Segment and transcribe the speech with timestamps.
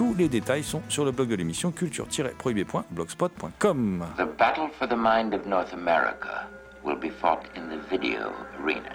[0.00, 4.06] Tous les détails sont sur le blog de l'émission culture-prohibée.blogspot.com.
[4.16, 6.46] The battle for the mind of North America
[6.82, 8.94] will be fought in the video arena.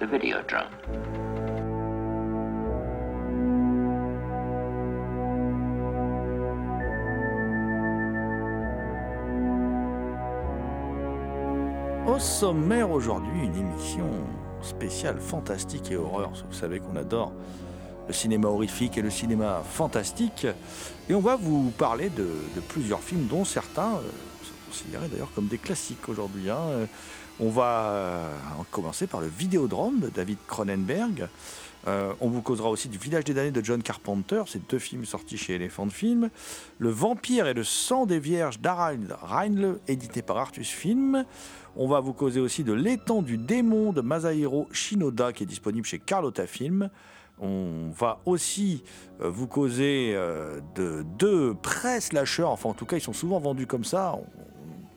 [0.00, 0.70] The Videodrome.
[12.06, 14.08] Au sommaire aujourd'hui, une émission
[14.62, 16.30] spéciale fantastique et horreur.
[16.48, 17.34] Vous savez qu'on adore
[18.10, 20.44] le cinéma horrifique et le cinéma fantastique.
[21.08, 22.26] Et on va vous parler de,
[22.68, 24.00] plusieurs films, dont certains euh,
[24.42, 26.50] sont considérés d'ailleurs comme des classiques aujourd'hui.
[26.50, 26.58] hein.
[26.70, 26.86] Euh,
[27.38, 31.28] On va euh, en commencer par le Vidéodrome de David Cronenberg.
[31.86, 35.38] On vous causera aussi du Village des damnés de John Carpenter, c'est deux films sortis
[35.38, 36.28] chez Elephant Film.
[36.78, 41.24] Le Vampire et le sang des vierges d'Harald Reinle, édité par Artus Film.
[41.76, 45.86] On va vous causer aussi de L'étang du démon de Masahiro Shinoda, qui est disponible
[45.86, 46.90] chez Carlotta Film.
[47.40, 48.82] On va aussi
[49.22, 53.66] euh, vous causer euh, de deux pré-slashers, enfin en tout cas ils sont souvent vendus
[53.66, 54.14] comme ça.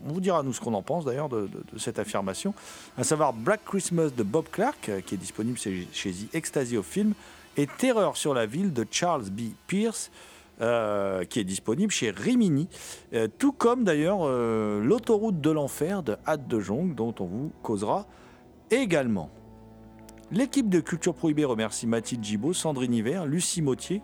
[0.05, 2.53] On, vous dira nous ce qu'on en pense d'ailleurs de, cette affirmation.
[2.97, 6.85] À savoir Black Christmas de Bob Clark, euh, qui est disponible chez, The Ecstasy of
[6.85, 7.13] Film,
[7.55, 9.53] et Terreur sur la ville de Charles B.
[9.67, 10.11] Pierce,
[10.59, 12.69] qui est disponible chez Rimini,
[13.37, 18.07] tout comme d'ailleurs L'autoroute de l'enfer de Hâte de Jong, dont on vous causera
[18.71, 19.29] également.
[20.33, 24.01] L'équipe de Culture Prohibée remercie Mathilde Gibaud, Sandrine Hiver, Lucie Mautier,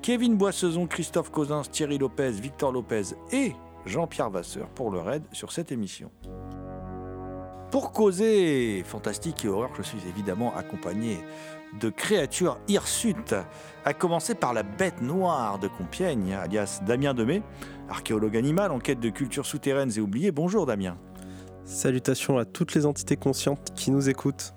[0.00, 3.52] Kevin Boissezon, Christophe Cosins, Thierry Lopez, Victor Lopez et
[3.84, 6.12] Jean-Pierre Vasseur pour leur aide sur cette émission.
[7.72, 11.18] Pour causer fantastique et horreur, je suis évidemment accompagné
[11.80, 13.34] de créatures hirsutes,
[13.84, 17.42] à commencer par la bête noire de Compiègne, alias Damien Demey,
[17.88, 20.30] archéologue animal en quête de cultures souterraines et oubliées.
[20.30, 20.96] Bonjour Damien.
[21.64, 24.54] Salutations à toutes les entités conscientes qui nous écoutent.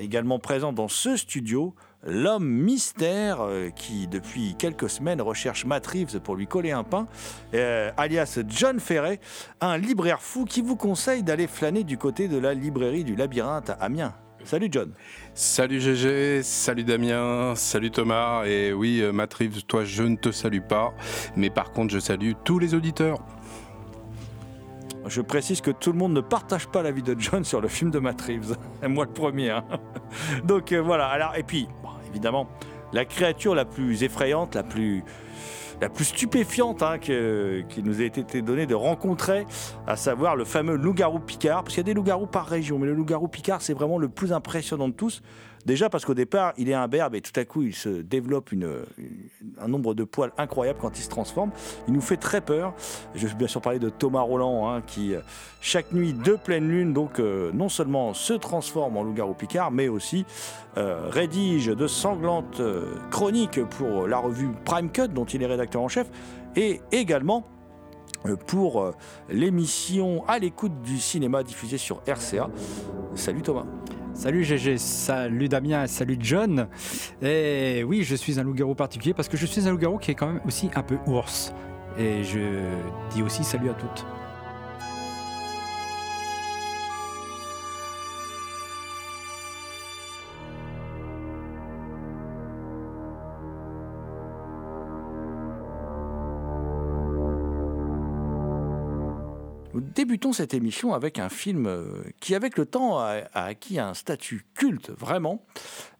[0.00, 1.74] Également présent dans ce studio,
[2.06, 5.86] l'homme mystère euh, qui, depuis quelques semaines, recherche Matt
[6.24, 7.06] pour lui coller un pain,
[7.52, 9.20] euh, alias John Ferret,
[9.60, 13.68] un libraire fou qui vous conseille d'aller flâner du côté de la librairie du labyrinthe
[13.68, 14.14] à Amiens.
[14.42, 14.90] Salut John.
[15.34, 18.44] Salut GG, salut Damien, salut Thomas.
[18.46, 19.36] Et oui, euh, Matt
[19.68, 20.94] toi, je ne te salue pas.
[21.36, 23.18] Mais par contre, je salue tous les auditeurs.
[25.06, 27.90] Je précise que tout le monde ne partage pas l'avis de John sur le film
[27.90, 28.56] de Matt Reeves.
[28.88, 29.50] Moi le premier.
[29.50, 29.64] hein.
[30.44, 31.06] Donc euh, voilà.
[31.06, 31.68] Alors, et puis,
[32.10, 32.48] évidemment,
[32.92, 35.04] la créature la plus effrayante, la plus,
[36.00, 39.46] stupéfiante hein, qui nous a été donnée de rencontrer,
[39.86, 41.62] à savoir le fameux loup-garou Picard.
[41.62, 44.08] Parce qu'il y a des loups-garous par région, mais le loup-garou Picard, c'est vraiment le
[44.08, 45.22] plus impressionnant de tous.
[45.66, 48.50] Déjà parce qu'au départ, il est imberbe et tout à coup, il se développe
[49.60, 51.50] un nombre de poils incroyable quand il se transforme.
[51.86, 52.74] Il nous fait très peur.
[53.14, 55.20] Je vais bien sûr parler de Thomas Roland, hein, qui, euh,
[55.60, 59.88] chaque nuit de pleine lune, donc euh, non seulement se transforme en loup-garou Picard, mais
[59.88, 60.24] aussi
[60.76, 62.62] euh, rédige de sanglantes
[63.10, 66.08] chroniques pour la revue Prime Cut, dont il est rédacteur en chef,
[66.56, 67.46] et également
[68.46, 68.92] pour
[69.30, 72.50] l'émission À l'écoute du cinéma diffusée sur RCA.
[73.14, 73.64] Salut Thomas.
[74.12, 76.68] Salut GG, salut Damien, salut John.
[77.22, 80.14] Et oui, je suis un loup-garou particulier parce que je suis un loup-garou qui est
[80.14, 81.54] quand même aussi un peu ours.
[81.98, 82.38] Et je
[83.14, 84.06] dis aussi salut à toutes.
[100.00, 101.84] Débutons cette émission avec un film euh,
[102.20, 105.44] qui, avec le temps, a, acquis un statut culte, vraiment.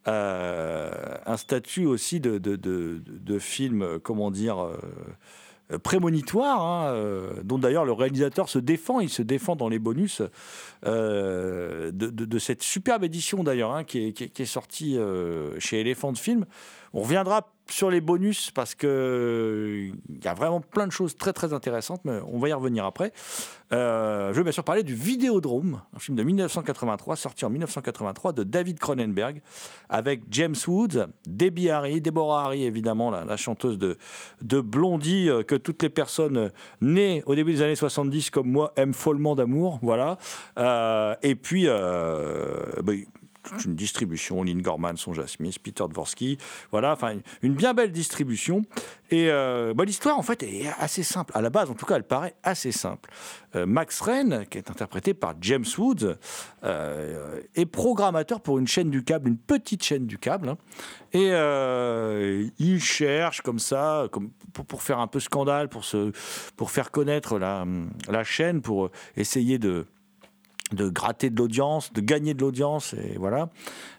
[0.09, 0.91] Euh,
[1.27, 4.71] un statut aussi de, film, euh, comment dire,
[5.83, 6.97] prémonitoire, hein,
[7.45, 10.23] dont d'ailleurs le réalisateur se défend, il se défend dans les bonus
[10.83, 14.99] de, cette superbe édition d'ailleurs, hein, qui, est, sortie
[15.59, 16.47] chez Elephant Film.
[16.95, 21.33] On reviendra sur les bonus parce que il y a vraiment plein de choses très
[21.33, 23.13] très intéressantes, mais on va y revenir après.
[23.73, 28.33] Euh, je vais bien sûr parler du Vidéodrome, un film de 1983, sorti en 1983
[28.33, 29.41] de David Cronenberg,
[29.89, 33.97] avec James Woods, Debbie Harry, Deborah Harry évidemment, la, chanteuse de,
[34.43, 36.49] de Blondie euh, que toutes les personnes euh,
[36.81, 40.19] nées au début des années 70 comme moi aiment follement d'amour, voilà.
[40.59, 42.93] Euh, et puis euh, bah,
[43.65, 46.39] une distribution, Lynn Gorman, Sonja Smith, Peter Dvorsky,
[46.71, 48.63] voilà, enfin une- bien belle distribution.
[49.11, 51.33] Et euh, bah, l'histoire en fait est assez simple.
[51.37, 53.11] À la base, en tout cas, elle paraît assez simple.
[53.57, 56.17] Euh, Max Wren, qui est interprété par James Woods,
[56.65, 60.51] euh, est programmateur pour une chaîne du câble, une petite chaîne du câble.
[60.51, 60.59] hein.
[61.13, 61.31] et
[62.59, 66.13] il cherche comme ça, comme pour, faire un peu scandale, pour, se,
[66.57, 69.87] pour faire connaître la chaîne, pour essayer de
[70.73, 73.51] de gratter de l'audience, de gagner de l'audience, et voilà.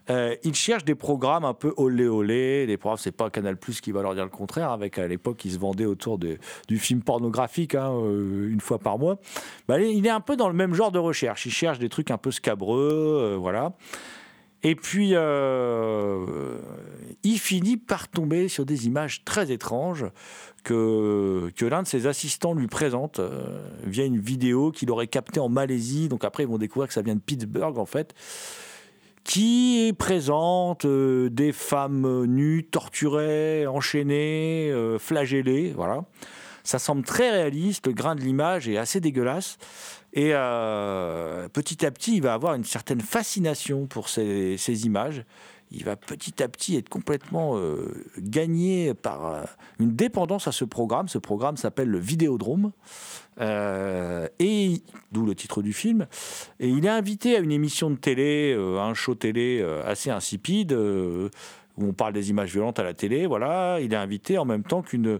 [0.09, 2.65] Euh, ils des programmes un peu olé olé.
[2.65, 4.71] Les programmes, c'est pas Canal Plus qui va leur dire le contraire.
[4.71, 6.37] Avec à l'époque, ils se vendaient autour de-
[6.67, 9.19] du film pornographique hein, euh, une fois par mois.
[9.67, 11.45] Bah, il est un peu dans le même genre de recherche.
[11.45, 13.73] Il cherche des trucs un peu scabreux, euh, voilà.
[14.63, 16.57] Et puis, euh,
[17.23, 20.05] il finit par tomber sur des images très étranges
[20.63, 25.49] que, l'un de ses assistants lui présente euh, via une vidéo qu'il aurait captée en
[25.49, 26.09] Malaisie.
[26.09, 28.13] Donc après, ils vont découvrir que ça vient de Pittsburgh, en fait
[29.23, 36.05] qui présente euh, des femmes nues, torturées, enchaînées, euh, flagellées, voilà.
[36.63, 39.59] Ça semble très réaliste, le grain de l'image est assez dégueulasse.
[40.13, 40.31] Et
[41.53, 45.23] petit à petit, il va avoir une certaine fascination pour ces images.
[45.71, 49.43] Il va petit à petit être complètement euh, gagné par euh,
[49.79, 51.07] une dépendance à ce programme.
[51.07, 52.71] Ce programme s'appelle le Vidéodrome.
[53.39, 54.83] Euh, et
[55.13, 56.05] d'où le titre du film.
[56.59, 60.77] Et il est invité à une émission de télé, un show télé assez insipide,
[61.81, 63.25] où on parle des images violentes à la télé.
[63.25, 65.19] Voilà, il est invité en même temps qu'une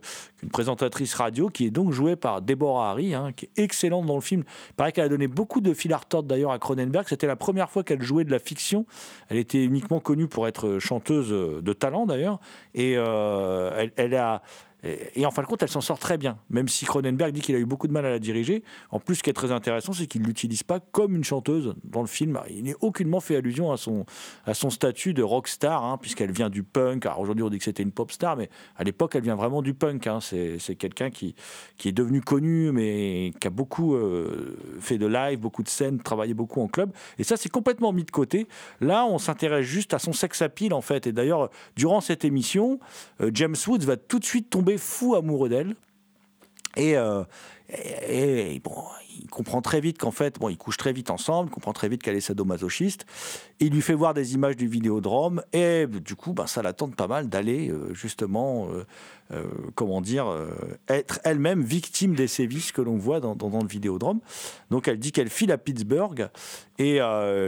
[0.51, 4.21] présentatrice radio qui est donc jouée par Deborah Harry, hein, qui est excellente dans le
[4.21, 4.43] film.
[4.69, 7.05] Il paraît qu'elle a donné beaucoup de fil à retordre d'ailleurs à Cronenberg.
[7.07, 8.85] C'était la première fois qu'elle jouait de la fiction.
[9.29, 12.39] Elle était uniquement connue pour être chanteuse de talent d'ailleurs.
[12.73, 14.41] Et euh, elle a.
[14.83, 17.55] Et, en fin de compte, elle s'en sort très bien, même si Cronenberg dit qu'il
[17.55, 18.63] a eu beaucoup de mal à la diriger.
[18.89, 21.75] En plus, ce qui est très intéressant, c'est qu'il ne l'utilise pas comme une chanteuse
[21.83, 22.39] dans le film.
[22.49, 24.05] Il n'est aucunement fait allusion à son,
[24.45, 27.05] à son statut de rockstar, hein, puisqu'elle vient du punk.
[27.05, 29.61] Alors aujourd'hui, on dit que c'était une pop star, mais à l'époque, elle vient vraiment
[29.61, 30.07] du punk.
[30.07, 30.19] hein.
[30.21, 31.35] C'est c'est quelqu'un qui,
[31.77, 35.99] qui est devenu connu, mais qui a beaucoup euh, fait de live, beaucoup de scènes,
[35.99, 36.91] travaillé beaucoup en club.
[37.19, 38.47] Et ça, c'est complètement mis de côté.
[38.79, 41.07] Là, on s'intéresse juste à son sex appeal, en fait.
[41.07, 42.79] Et d'ailleurs, durant cette émission,
[43.21, 45.75] euh, James Woods va tout de suite tomber fou amoureux d'elle.
[46.77, 47.23] Et, euh,
[49.19, 52.01] il comprend très vite qu'en fait, bon, ils couchent très vite ensemble, comprend très vite
[52.01, 53.05] qu'elle est sadomasochiste.
[53.59, 55.41] Il lui fait voir des images du vidéodrome.
[55.53, 58.67] Et du coup, ben, ça la pas mal d'aller euh, justement,
[59.31, 59.43] euh,
[59.75, 60.33] comment dire,
[60.87, 64.19] être elle-même victime des sévices que l'on voit dans, le vidéodrome.
[64.69, 66.29] Donc elle dit qu'elle file à Pittsburgh.
[66.77, 66.99] Et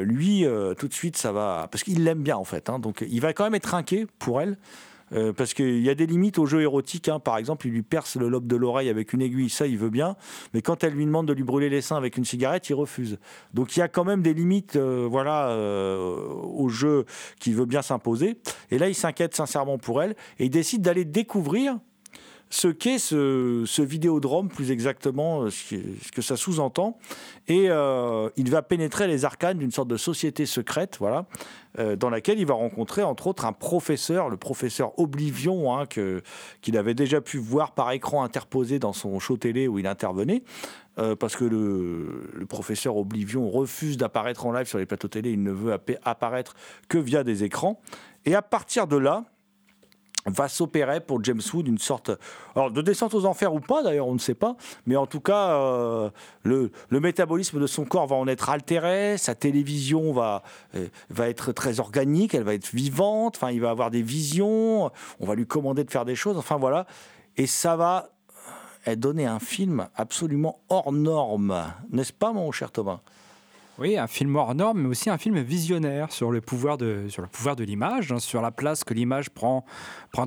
[0.04, 0.46] lui,
[0.78, 1.68] tout de suite, ça va.
[1.72, 2.70] Parce qu'il l'aime bien en fait.
[2.70, 2.80] hein.
[2.80, 4.58] donc il va quand même être trinqué pour elle.
[5.14, 7.10] Euh, parce qu'il y a des limites au jeu érotique.
[7.10, 7.20] hein.
[7.20, 9.90] Par exemple, il lui perce le lobe de l'oreille avec une aiguille, ça il veut
[9.90, 10.16] bien.
[10.54, 13.20] Mais quand elle lui demande de lui brûler les seins avec une cigarette, il refuse.
[13.54, 17.06] Donc il y a quand même des limites euh, voilà, euh, au jeu
[17.40, 18.38] qui veut bien s'imposer.
[18.72, 20.16] Et là, il s'inquiète sincèrement pour elle.
[20.40, 21.78] Et il décide d'aller découvrir
[22.54, 27.00] ce qu'est ce, vidéodrome, plus exactement, euh, ce, que ça sous-entend.
[27.48, 31.26] Et euh, il va pénétrer les arcanes d'une sorte de société secrète, voilà,
[31.80, 36.22] euh, dans laquelle il va rencontrer, entre autres, un professeur, le professeur Oblivion, hein, que-
[36.62, 40.44] qu'il avait déjà pu voir par écran interposé dans son show télé où il intervenait.
[41.20, 45.42] parce que le, le professeur Oblivion refuse d'apparaître en live sur les plateaux télé, il
[45.42, 46.54] ne veut appa- apparaître
[46.88, 47.82] que via des écrans.
[48.26, 49.26] Et à partir de là,
[50.26, 52.12] va s'opérer pour James Wood une sorte
[52.56, 55.20] alors de descente aux enfers ou pas d'ailleurs on ne sait pas mais en tout
[55.20, 56.10] cas euh,
[56.44, 60.44] le, métabolisme de son corps va en être altéré sa télévision va
[60.76, 64.92] euh, va être très organique elle va être vivante enfin il va avoir des visions
[65.20, 66.86] on va lui commander de faire des choses enfin voilà.
[67.36, 68.10] Et ça va
[68.88, 73.02] euh, donner un film absolument hors norme n'est-ce pas mon cher Thomas?
[73.80, 77.24] Oui, un film hors norme, mais aussi un film visionnaire sur le pouvoir de, sur
[77.24, 79.66] le pouvoir de l'image, hein, sur la place que l'image prend,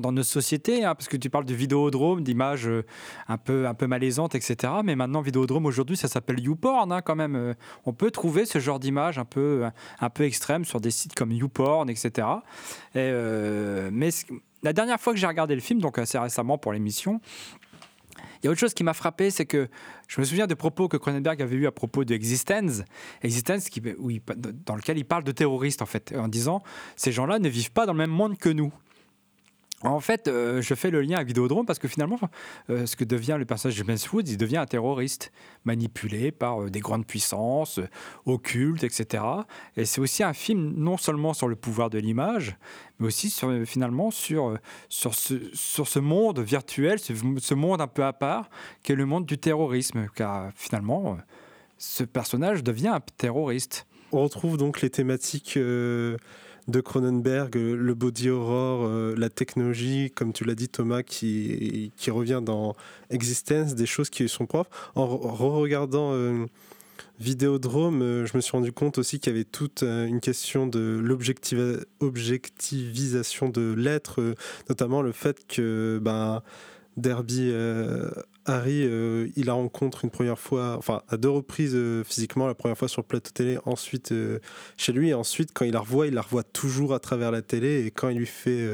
[0.01, 0.83] dans nos sociétés.
[0.83, 2.83] hein, parce que tu parles de vidéodrome, d'images euh,
[3.29, 4.73] un peu, un peu malaisantes, etc.
[4.83, 7.37] Mais maintenant, vidéodrome aujourd'hui, ça s'appelle YouPorn hein, quand même.
[7.37, 7.53] Euh,
[7.85, 9.63] On peut trouver ce genre d'images un peu,
[10.01, 12.27] un peu extrêmes sur des sites comme YouPorn, etc.
[12.95, 14.09] Et, euh, mais
[14.63, 17.21] la dernière fois que j'ai regardé le film, donc assez récemment pour l'émission,
[18.41, 19.67] Il y a autre chose qui m'a frappé, c'est que
[20.07, 22.83] je me souviens des propos que Cronenberg avait eu à propos de Existence,
[23.23, 23.69] Existence
[24.65, 26.63] dans lequel il parle de terroristes en fait, en disant
[26.95, 28.71] ces gens-là ne vivent pas dans le même monde que nous.
[29.83, 32.19] En fait, euh, je fais le lien avec Vidéodrome parce que finalement,
[32.71, 35.31] euh, ce que devient le personnage de James Woods, il devient un terroriste
[35.65, 37.79] manipulé par euh, des grandes puissances,
[38.25, 39.23] occultes, etc.
[39.75, 42.57] Et c'est aussi un film non seulement sur le pouvoir de l'image,
[42.97, 44.57] mais aussi sur, finalement sur,
[44.89, 48.49] sur, ce, monde virtuel, ce, monde un peu à part,
[48.81, 50.07] qui est le monde du terrorisme.
[50.15, 51.19] Car finalement,
[51.77, 53.85] ce personnage devient un terroriste.
[54.11, 55.59] On retrouve donc les thématiques
[56.67, 61.91] de Cronenberg, euh, le body horror, euh, la technologie, comme tu l'as dit Thomas, qui,
[61.95, 62.75] qui revient dans
[63.09, 64.91] Existence, des choses qui sont propres.
[64.95, 66.45] En re- re-regardant euh,
[67.19, 71.83] Vidéodrome, je me suis rendu compte aussi qu'il y avait toute une question de l'objectiva-
[71.99, 74.35] objectivisation de l'être,
[74.69, 76.43] notamment le fait que ben,
[76.95, 77.51] Derby
[78.47, 82.55] Harry, euh, il la rencontre une première fois, enfin à deux reprises euh, physiquement, la
[82.55, 84.39] première fois sur le plateau télé, ensuite euh,
[84.77, 87.41] chez lui, et ensuite quand il la revoit, il la revoit toujours à travers la
[87.41, 88.65] télé, et quand il lui fait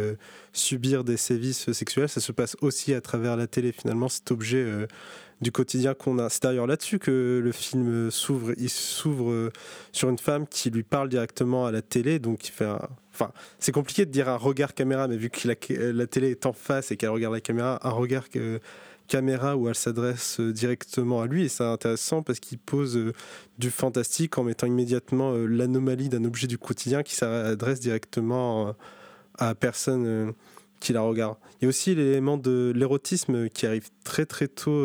[0.54, 4.64] subir des sévices sexuels, ça se passe aussi à travers la télé finalement, cet objet
[5.42, 6.30] du quotidien qu'on a.
[6.30, 9.52] C'est d'ailleurs là-dessus que le film s'ouvre, il s'ouvre
[9.92, 12.88] sur une femme qui lui parle directement à la télé, donc il fait un...
[13.14, 16.54] Enfin, c'est compliqué de dire un regard caméra, mais vu que la télé est en
[16.54, 18.60] face et qu'elle regarde la caméra, un regard que
[19.14, 23.14] caméra où elle s'adresse euh, directement à lui et c'est intéressant parce qu'il pose euh,
[23.60, 28.74] du fantastique en mettant immédiatement euh, l'anomalie d'un objet du quotidien qui s'adresse directement
[29.38, 30.34] à personne
[30.80, 31.38] qui la regarde.
[31.62, 34.84] Il y a aussi l'élément de l'érotisme qui arrive très très tôt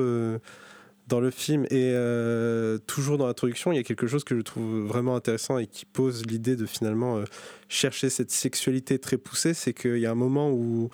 [1.09, 4.43] dans le film et euh, toujours dans l'introduction, il y a quelque chose que je
[4.43, 7.25] trouve vraiment intéressant et qui pose l'idée de finalement euh,
[7.69, 10.91] chercher cette sexualité très poussée, c'est qu'il y a un moment où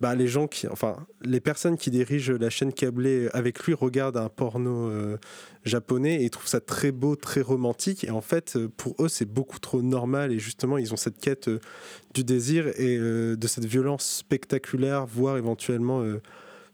[0.00, 4.18] bah, les gens qui, enfin, les personnes qui dirigent la chaîne câblée avec lui regardent
[4.18, 5.16] un porno euh,
[5.64, 8.04] japonais et trouvent ça très beau, très romantique.
[8.04, 11.50] Et en fait, pour eux, c'est beaucoup trop normal et justement, ils ont cette quête
[12.14, 16.04] du désir et de cette violence spectaculaire, voire éventuellement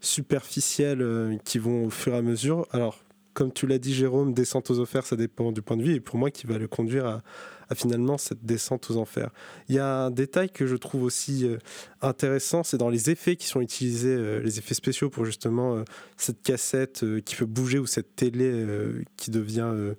[0.02, 2.66] euh, superficielle, euh, qui vont au fur et à mesure.
[2.72, 2.98] Alors,
[3.34, 6.00] comme tu l'as dit, Jérôme, descente aux enfers, ça dépend du point de vue, et
[6.00, 7.22] pour moi, qui va le conduire à,
[7.74, 9.30] finalement cette descente aux enfers.
[9.70, 11.56] Il y a un détail que je trouve aussi euh,
[12.02, 15.82] intéressant, c'est dans les effets qui sont utilisés, euh, les effets spéciaux pour justement
[16.18, 18.66] cette cassette qui peut bouger ou cette télé
[19.16, 19.94] qui devient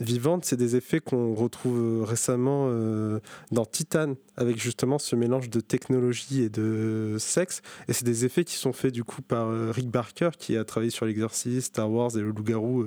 [0.00, 0.44] euh, vivante.
[0.44, 5.60] C'est des effets qu'on retrouve euh, récemment euh, dans Titan, avec justement ce mélange de
[5.60, 7.62] technologie et de sexe.
[7.88, 10.64] Et c'est des effets qui sont faits du coup par euh, Rick Barker, qui a
[10.64, 12.86] travaillé sur l'Exorciste, Star Wars et le Loup-garou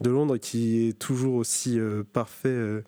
[0.00, 1.78] de Londres, et qui est toujours aussi
[2.12, 2.82] parfait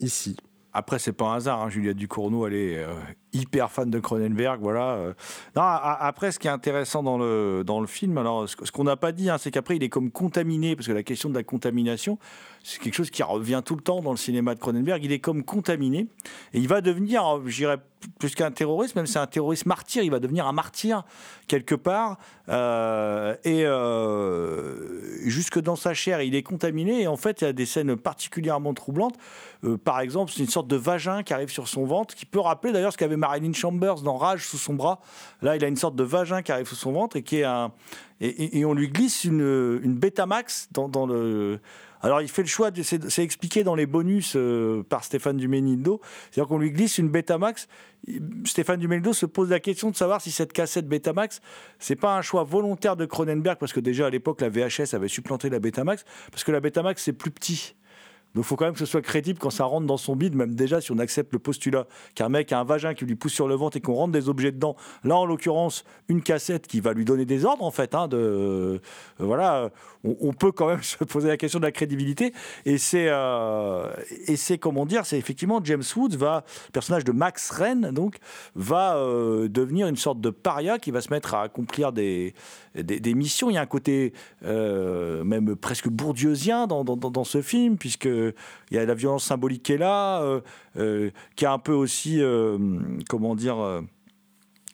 [0.00, 0.36] ici.
[0.72, 1.62] Après, c'est pas un hasard.
[1.62, 1.70] Hein.
[1.70, 2.86] Juliette Ducournau, elle est
[3.32, 4.60] hyper fan de Cronenberg.
[4.60, 4.94] Voilà.
[4.94, 5.12] euh.
[5.56, 9.12] Après, ce qui est intéressant dans le, dans le film, alors, ce, qu'on n'a pas
[9.12, 12.18] dit, hein, c'est qu'après, il est comme contaminé, parce que la question de la contamination,
[12.62, 15.02] c'est quelque chose qui revient tout le temps dans le cinéma de Cronenberg.
[15.04, 16.08] Il est comme contaminé.
[16.52, 17.78] Et il va devenir, je dirais,
[18.18, 20.02] plus qu'un terroriste, même c'est un terroriste martyr.
[20.02, 21.04] Il va devenir un martyr,
[21.46, 22.18] quelque part.
[22.48, 27.02] Euh, et euh, jusque dans sa chair, il est contaminé.
[27.02, 29.16] Et en fait, il y a des scènes particulièrement troublantes.
[29.84, 32.72] Par exemple, c'est une sorte de vagin qui arrive sur son ventre, qui peut rappeler
[32.72, 35.00] d'ailleurs ce qu'avait Marilyn Chambers dans Rage sous son bras.
[35.42, 37.44] Là, il a une sorte de vagin qui arrive sous son ventre et qui est
[37.44, 37.72] un.
[38.20, 41.60] Et, on lui glisse une, une Betamax dans, le.
[42.00, 46.00] Alors, il fait le choix, c'est expliqué dans les bonus euh, par Stéphane Duménildo.
[46.30, 47.68] C'est-à-dire qu'on lui glisse une Betamax.
[48.44, 51.40] Stéphane Duménildo se pose la question de savoir si cette cassette Betamax,
[51.78, 55.08] c'est pas un choix volontaire de Cronenberg, parce que déjà à l'époque, la VHS avait
[55.08, 57.74] supplanté la Betamax, parce que la Betamax, c'est plus petit.
[58.34, 60.34] Donc il faut quand même que ce soit crédible quand ça rentre dans son bide,
[60.34, 63.32] même déjà si on accepte le postulat qu'un mec a un vagin qui lui pousse
[63.32, 64.76] sur le ventre et qu'on rentre des objets dedans.
[65.02, 67.94] Là, en l'occurrence, une cassette qui va lui donner des ordres, en fait.
[67.94, 68.78] hein, de, euh,
[69.18, 69.70] voilà,
[70.04, 72.32] on, peut quand même se poser la question de la crédibilité.
[72.66, 73.86] Et c'est, euh,
[74.26, 78.18] et c'est comment dire, c'est effectivement James Woods va, personnage de Max Wren, donc,
[78.54, 82.34] va euh, devenir une sorte de paria qui va se mettre à accomplir des,
[82.74, 83.48] des, missions.
[83.50, 88.08] Il y a un côté même presque bourdieusien dans- dans ce film, puisque
[88.70, 90.40] il y a la violence symbolique qui est là, euh,
[90.76, 92.58] euh, qui a un peu aussi, euh,
[93.08, 93.82] comment dire, euh,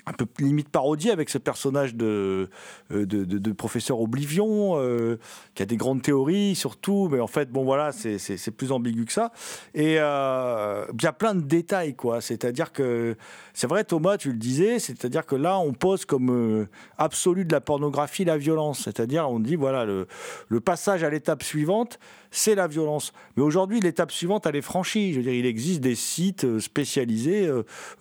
[0.06, 2.50] un peu limite parodie avec ce personnage de,
[2.92, 5.18] euh, de, professeur Oblivion, euh,
[5.54, 9.04] qui a des grandes théories sur tout, mais en fait, bon voilà, c'est- plus ambigu
[9.06, 9.32] que ça.
[9.74, 12.20] Et euh, il y a plein de détails, quoi.
[12.20, 13.16] C'est-à-dire que,
[13.54, 16.68] c'est vrai, Thomas, tu le disais, c'est-à-dire que là, on pose comme euh,
[16.98, 18.82] absolu de la pornographie la violence.
[18.84, 20.06] C'est-à-dire, on dit, voilà, le,
[20.48, 21.98] le passage à l'étape suivante,
[22.30, 23.12] c'est la violence.
[23.36, 25.12] Mais aujourd'hui, l'étape suivante, elle est franchie.
[25.12, 27.48] Je veux dire, il existe des sites spécialisés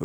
[0.00, 0.04] où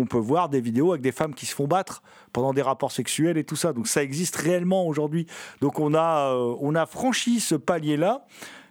[0.00, 2.02] on peut voir des vidéos avec des femmes qui se font battre
[2.32, 3.72] pendant des rapports sexuels et tout ça.
[3.72, 5.26] Donc ça existe réellement aujourd'hui.
[5.60, 8.26] Donc on a, euh, on a franchi ce palier-là.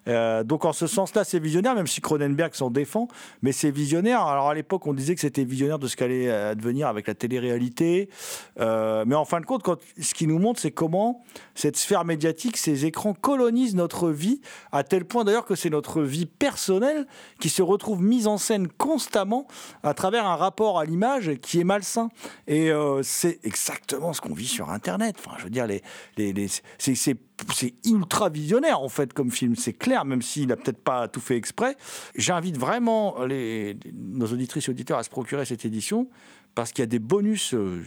[0.07, 3.07] Euh, donc en ce sens-là, c'est visionnaire, même si Cronenberg s'en défend,
[3.41, 4.21] mais c'est visionnaire.
[4.23, 8.09] Alors à l'époque, on disait que c'était visionnaire de ce qu'allait advenir avec la télé-réalité,
[8.59, 9.63] Euh, mais en fin de compte,
[9.99, 11.23] ce qui nous montre, c'est comment
[11.55, 14.41] cette sphère médiatique, ces écrans colonisent notre vie,
[14.71, 17.07] à tel point d'ailleurs que c'est notre vie personnelle
[17.39, 19.47] qui se retrouve mise en scène constamment
[19.83, 22.09] à travers un rapport à l'image qui est malsain.
[22.47, 25.15] Et euh, c'est exactement ce qu'on vit sur Internet.
[25.19, 25.81] Enfin, je veux dire, les,
[26.17, 27.17] les, les- c'est,
[27.53, 31.19] c'est ultra visionnaire en fait comme film, c'est clair, même s'il n'a peut-être pas tout
[31.21, 31.75] fait exprès.
[32.15, 36.07] J'invite vraiment les, nos auditrices et auditeurs à se procurer cette édition
[36.55, 37.81] parce qu'il y a des bonus euh,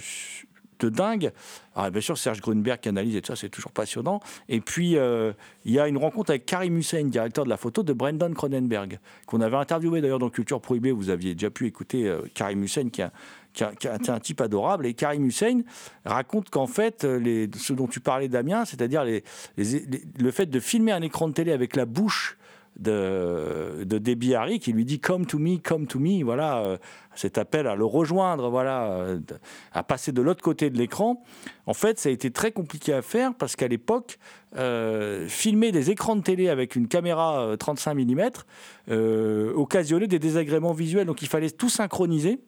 [0.80, 1.32] de dingue.
[1.74, 4.20] Alors, bien sûr, Serge Grunberg qui analyse et tout ça, c'est toujours passionnant.
[4.50, 5.32] Et puis, euh,
[5.64, 8.98] il y a une rencontre avec Karim Hussein, directeur de la photo de Brendan Cronenberg,
[9.26, 10.92] qu'on avait interviewé d'ailleurs dans Culture Prohibée.
[10.92, 13.10] Vous aviez déjà pu écouter euh, Karim Hussein, qui, a-
[13.56, 14.86] qui est un type adorable.
[14.86, 15.62] Et Karim Hussein
[16.04, 21.02] raconte qu'en fait, euh, ce dont tu parlais, Damien, c'est-à-dire le fait de filmer un
[21.02, 22.36] écran de télé avec la bouche
[22.78, 26.76] de, de Debbie Harry qui lui dit Come to me, come to me, voilà, euh,
[27.14, 29.20] cet appel à le rejoindre, voilà, euh,
[29.72, 31.22] à passer de l'autre côté de l'écran.
[31.66, 34.18] En fait, ça a été très compliqué à faire parce qu'à l'époque,
[35.28, 38.30] filmer des écrans de télé avec une caméra euh, 35 mm
[39.54, 42.40] occasionnait des désagréments visuels, donc il fallait tout synchroniser.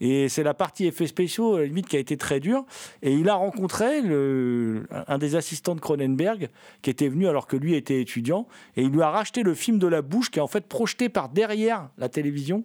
[0.00, 2.64] Et c'est la partie effets spéciaux, à la limite, qui a été très dure.
[3.02, 3.98] Et il a rencontré
[5.08, 6.48] un des assistants de Cronenberg,
[6.82, 9.78] qui était venu alors que lui était étudiant, et il lui a racheté le film
[9.78, 12.64] de la bouche, qui est en fait projeté par derrière la télévision.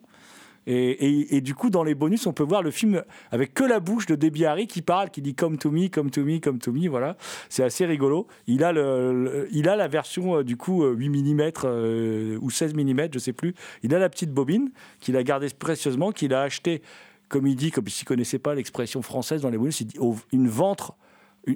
[0.67, 4.07] Et, du coup, dans les bonus, on peut voir le film avec que la bouche
[4.07, 6.71] de Debbie Harry qui parle, qui dit Come to me, come to me, come to
[6.71, 6.89] me.
[6.89, 7.17] Voilà,
[7.49, 8.25] c'est assez rigolo.
[8.47, 13.33] Il a, la version euh, du coup euh, 8 mm ou 16 mm, je sais
[13.33, 13.53] plus.
[13.83, 16.81] Il a la petite bobine qu'il a gardée précieusement, qu'il a acheté,
[17.29, 19.99] comme il dit, comme s'il connaissait pas l'expression française dans les bonus, il dit
[20.31, 20.93] une ventre.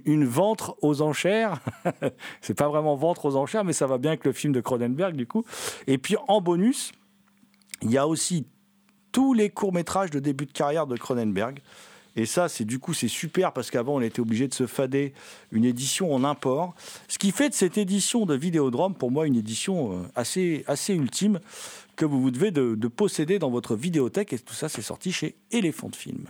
[0.05, 1.61] Une ventre aux enchères,
[2.41, 5.15] c'est pas vraiment ventre aux enchères, mais ça va bien avec le film de Cronenberg
[5.15, 5.43] du coup.
[5.87, 6.91] Et puis en bonus,
[7.81, 8.45] il y a aussi
[9.11, 11.59] tous les courts-métrages de début de carrière de Cronenberg.
[12.15, 15.13] Et ça, c'est du coup, c'est super parce qu'avant, on était obligé de se fader
[15.51, 16.73] une édition en import.
[17.07, 20.93] Ce qui fait de cette édition de Vidéodrome, pour moi, une édition euh, assez, assez
[20.93, 21.39] ultime
[21.99, 24.31] que vous devez de, de posséder dans votre vidéothèque.
[24.31, 26.25] Et tout ça, c'est sorti chez Elephant Film.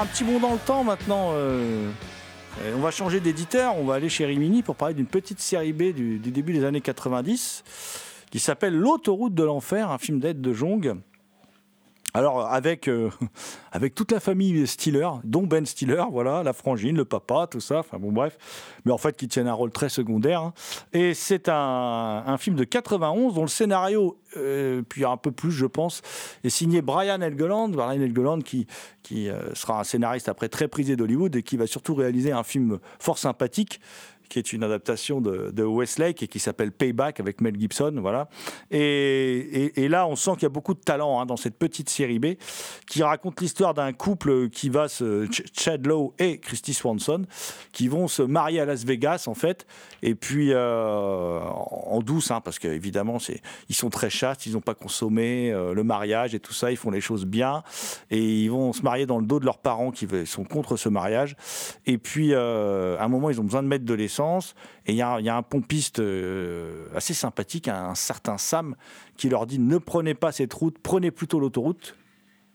[0.00, 1.32] Un petit bond dans le temps maintenant.
[1.34, 1.90] euh,
[2.74, 3.76] on va changer d'éditeur.
[3.78, 6.64] On va aller chez Rimini pour parler d'une petite série B du, du début des
[6.64, 7.64] années 90
[8.30, 10.96] qui s'appelle L'autoroute de l'enfer, un film d'aide de Jong.
[12.14, 13.10] Alors avec, euh,
[13.72, 17.78] avec toute la famille Stiller, dont Ben Stiller, voilà, la frangine, le papa, tout ça,
[17.80, 18.36] enfin bon bref,
[18.84, 20.40] mais en fait qui tiennent un rôle très secondaire.
[20.40, 20.52] hein.
[20.92, 25.52] Et c'est un, un film de 91 dont le scénario, euh, puis un peu plus
[25.52, 26.02] je pense,
[26.44, 28.66] est signé Brian Helgeland, Brian Helgeland qui,
[29.02, 32.42] qui euh, sera un scénariste après très prisé d'Hollywood et qui va surtout réaliser un
[32.42, 33.80] film fort sympathique
[34.30, 38.28] qui est une adaptation de, Westlake et qui s'appelle Payback avec Mel Gibson, voilà.
[38.70, 42.18] Et, là, on sent qu'il y a beaucoup de talent hein, dans cette petite série
[42.18, 42.26] B
[42.86, 47.26] qui raconte l'histoire d'un couple qui va se Ch- Chad Lowe et Christy Swanson
[47.72, 49.66] qui vont se marier à Las Vegas en fait,
[50.02, 53.18] et puis euh, en douce, hein, parce qu'évidemment,
[53.68, 56.76] ils sont très chastes, ils n'ont pas consommé euh, le mariage et tout ça, ils
[56.76, 57.62] font les choses bien,
[58.10, 60.88] et ils vont se marier dans le dos de leurs parents qui sont contre ce
[60.88, 61.36] mariage.
[61.86, 64.19] Et puis, euh, à un moment, ils ont besoin de mettre de l'essence.
[64.86, 68.76] Et il y, a un- pompiste euh, assez sympathique, un, un certain Sam,
[69.16, 71.96] qui leur dit ne prenez pas cette route, prenez plutôt l'autoroute.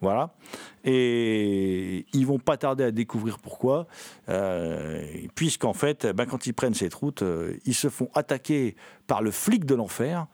[0.01, 0.35] Voilà.
[0.83, 3.87] Et ils vont pas tarder à découvrir pourquoi.
[4.29, 5.03] Euh,
[5.35, 8.75] Puisqu'en fait, ben, quand ils prennent cette route, euh, ils se font attaquer
[9.07, 10.27] par le flic de l'enfer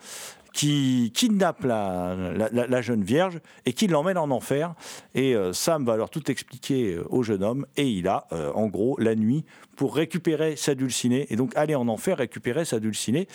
[0.53, 4.73] qui kidnappe la, jeune vierge et qui l'emmène en enfer.
[5.15, 8.51] Et euh, Sam va alors tout expliquer euh, au jeune homme et il a euh,
[8.53, 12.79] en gros la nuit pour récupérer sa dulcinée et donc aller en enfer récupérer sa
[12.79, 13.27] dulcinée.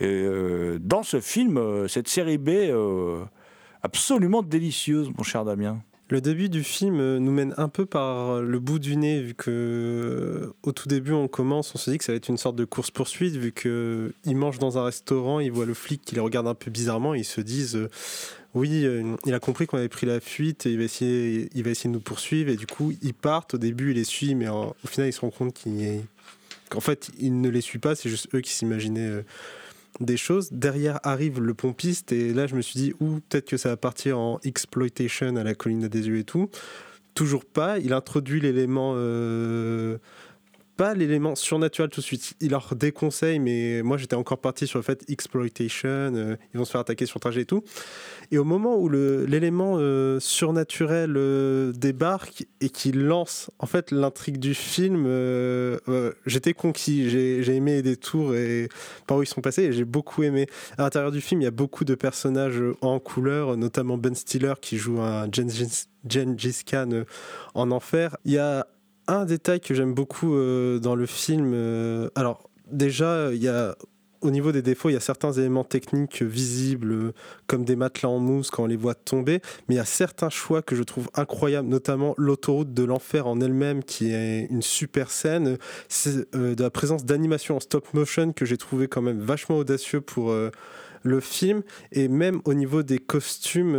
[0.00, 2.50] Dans ce film, cette série B
[3.82, 5.80] absolument délicieuse, mon cher Damien.
[6.10, 9.34] Le début du film euh, nous mène un peu par le bout du nez, vu
[9.34, 12.38] que euh, au tout début on commence, on se dit que ça va être une
[12.38, 16.00] sorte de course-poursuite, vu que euh, ils mangent dans un restaurant, ils voient le flic
[16.02, 17.90] qui les regarde un peu bizarrement, ils se disent euh,
[18.54, 21.62] oui, euh, il a compris qu'on avait pris la fuite et il va essayer, il
[21.62, 23.54] va essayer de nous poursuivre, et du coup ils partent.
[23.54, 25.62] Au début, il les suit, mais au final, il se rend compte
[26.70, 29.22] qu'en fait, il ne les suit pas, c'est juste eux qui s'imaginaient.
[30.00, 30.50] Des choses.
[30.52, 33.76] Derrière arrive le pompiste et là je me suis dit ou peut-être que ça va
[33.76, 36.50] partir en exploitation à la colline des yeux et tout.
[37.14, 37.78] Toujours pas.
[37.78, 39.98] Il introduit l'élément euh,
[40.78, 42.34] pas l'élément surnaturel tout de suite.
[42.40, 45.88] Il leur déconseille, mais moi j'étais encore parti sur le fait exploitation.
[45.88, 47.64] euh, ils vont se faire attaquer sur le trajet et tout.
[48.30, 54.38] Et au moment où l'élément euh, surnaturel euh, débarque et qu'il lance en fait l'intrigue
[54.38, 55.06] du film,
[56.26, 57.10] j'étais conquis.
[57.10, 58.68] J'ai j'ai aimé les détours et
[59.08, 60.46] par où ils sont passés j'ai beaucoup aimé.
[60.78, 64.54] À l'intérieur du film, il y a beaucoup de personnages en couleur, notamment Ben Stiller
[64.60, 67.02] qui joue un Gengis, Khan
[67.54, 68.16] en enfer.
[68.24, 68.64] Il y a
[69.08, 71.52] un détail que j'aime beaucoup euh, dans le film.
[71.54, 73.76] euh, alors déjà, il y a
[74.20, 77.12] au niveau des défauts, il y a certains éléments techniques visibles,
[77.46, 80.28] comme des matelas en mousse quand on les voit tomber, mais il y a certains
[80.28, 85.12] choix que je trouve incroyables, notamment l'autoroute de l'enfer en elle-même, qui est une super
[85.12, 85.56] scène.
[85.88, 89.56] C'est euh, de la présence d'animation en stop motion que j'ai trouvé quand même vachement
[89.56, 90.34] audacieux pour
[91.04, 93.76] le film, et même au niveau des costumes,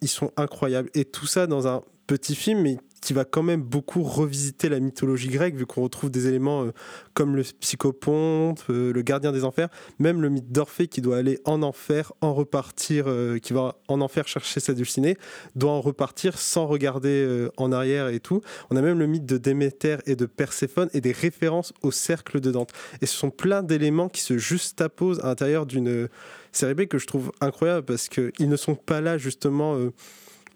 [0.00, 0.88] ils sont incroyables.
[0.94, 4.80] Et tout ça dans un petit film, mais qui va quand même beaucoup revisiter la
[4.80, 6.72] mythologie grecque, vu qu'on retrouve des éléments euh,
[7.14, 9.68] comme le psychopompe, euh, le gardien des enfers,
[10.00, 14.00] même le mythe d'Orphée qui doit aller en enfer, en repartir, euh, qui va en
[14.00, 15.16] enfer chercher sa dulcinée,
[15.54, 18.40] doit en repartir sans regarder en arrière et tout.
[18.70, 22.40] On a même le mythe de Déméter et de Perséphone et des références au cercle
[22.40, 22.72] de Dante.
[23.02, 26.08] Et ce sont plein d'éléments qui se juxtaposent à l'intérieur d'une
[26.50, 29.78] série B que je trouve incroyable parce qu'ils ne sont pas là justement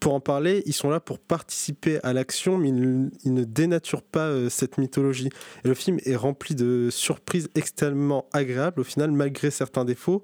[0.01, 4.27] pour en parler, ils sont là pour participer à l'action, mais ils, ne- dénaturent pas
[4.29, 5.29] euh, cette mythologie.
[5.65, 10.23] Et le film est rempli de surprises extrêmement agréables, au final, malgré certains défauts,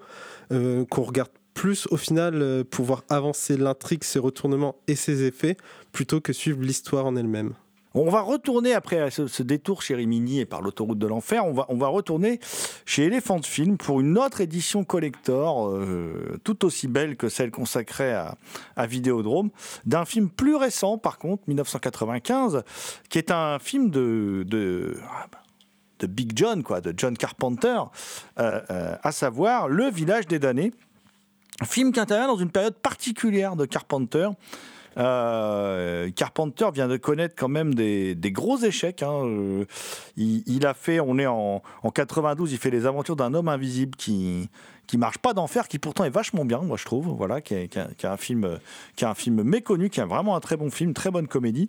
[0.53, 5.25] euh, qu'on regarde plus au final euh, pour voir avancer l'intrigue, ses retournements et ses
[5.25, 5.57] effets,
[5.93, 7.53] plutôt que suivre l'histoire en elle-même.
[7.99, 11.47] On va retourner après ce, détour chez Rimini et par l'autoroute de l'enfer.
[11.47, 12.41] On va, retourner
[12.85, 18.13] chez Elephant Film pour une autre édition collector, euh, tout aussi belle que celle consacrée
[18.13, 18.37] à,
[18.77, 19.49] à Vidéodrome,
[19.87, 22.65] d'un film plus récent, par contre, 1995,
[23.09, 25.39] qui est un film de, ah bah,
[26.01, 27.81] de Big John, quoi, de John Carpenter,
[28.39, 30.75] euh, euh, à savoir Le Village des damnés.
[31.65, 34.29] Film qui intervient dans une période particulière de Carpenter.
[34.99, 39.03] Euh, Carpenter vient de connaître quand même des, gros échecs.
[39.03, 39.25] hein.
[39.25, 39.65] Euh,
[40.17, 43.49] il, il a fait, on est en, en 92, il fait les aventures d'un homme
[43.49, 44.49] invisible qui
[44.87, 47.15] qui marche pas d'enfer, qui pourtant est vachement bien, moi je trouve.
[47.17, 48.59] Voilà, qui est, un film,
[48.95, 51.69] qui est un film méconnu, qui est vraiment un très bon film, très bonne comédie.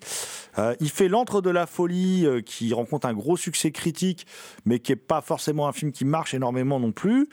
[0.58, 4.26] Euh, il fait l'entre de la folie, euh, qui rencontre un gros succès critique,
[4.66, 7.28] mais qui est pas forcément un film qui marche énormément non plus.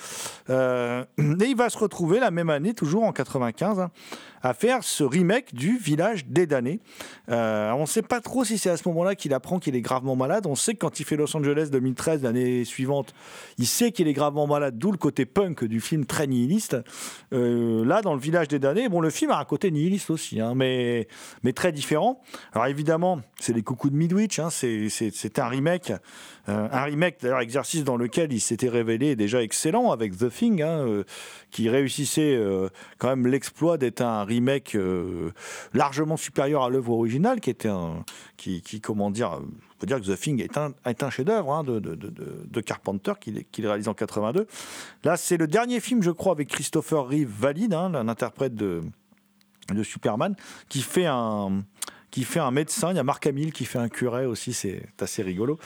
[0.51, 3.91] Euh, et il va se retrouver la même année, toujours en 95, hein,
[4.43, 6.81] à faire ce remake du Village des damnés.
[7.29, 10.17] On ne sait pas trop si c'est à ce moment-là qu'il apprend qu'il est gravement
[10.17, 10.47] malade.
[10.47, 13.15] On sait que quand il fait Los Angeles 2013, l'année suivante,
[13.59, 16.77] il sait qu'il est gravement malade, d'où le côté punk du film très nihiliste.
[17.33, 20.41] Euh, là, dans le Village des damnés, bon, le film a un côté nihiliste aussi,
[20.41, 21.09] hein, mais,
[21.43, 22.23] mais très différent.
[22.53, 25.93] Alors évidemment, c'est les coucous de Midwich, hein, c'est un remake.
[26.49, 30.63] Euh, un remake, d'ailleurs, exercice dans lequel il s'était révélé déjà excellent avec The Thing,
[30.63, 31.03] hein, euh,
[31.51, 32.39] qui réussissait
[32.99, 34.77] quand même l'exploit d'être un remake
[35.73, 38.05] largement supérieur à l'œuvre originale, qui était un,
[38.37, 39.41] qui, qui, comment dire,
[39.87, 44.47] dire que The Thing est un, chef-d'œuvre hein, de, Carpenter qu'il réalise en 82.
[45.05, 48.83] Là, c'est le dernier film, je crois, avec Christopher Reeve valide, hein, un interprète de,
[49.83, 50.35] Superman,
[50.69, 51.65] qui fait un
[52.53, 55.59] médecin, il y a Marc Hamill qui fait un curé aussi, c'est assez rigolo.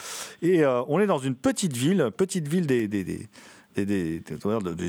[0.43, 3.29] Et euh, on est dans une petite ville, petite ville des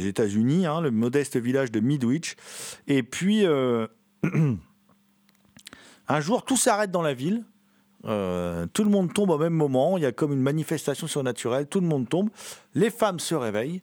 [0.08, 2.36] États-Unis, hein, le modeste village de Midwich.
[2.88, 3.88] Et puis, euh,
[6.08, 7.44] un jour, tout s'arrête dans la ville.
[8.06, 9.98] Euh, tout le monde tombe au même moment.
[9.98, 11.68] Il y a comme une manifestation surnaturelle.
[11.68, 12.30] Tout le monde tombe.
[12.76, 13.82] Les femmes se réveillent.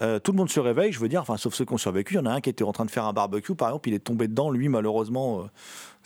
[0.00, 2.14] Euh, tout le monde se réveille, je veux dire, enfin, sauf ceux qui ont survécu.
[2.14, 3.88] Il y en a un qui était en train de faire un barbecue, par exemple.
[3.88, 4.50] Il est tombé dedans.
[4.50, 5.48] Lui, malheureusement,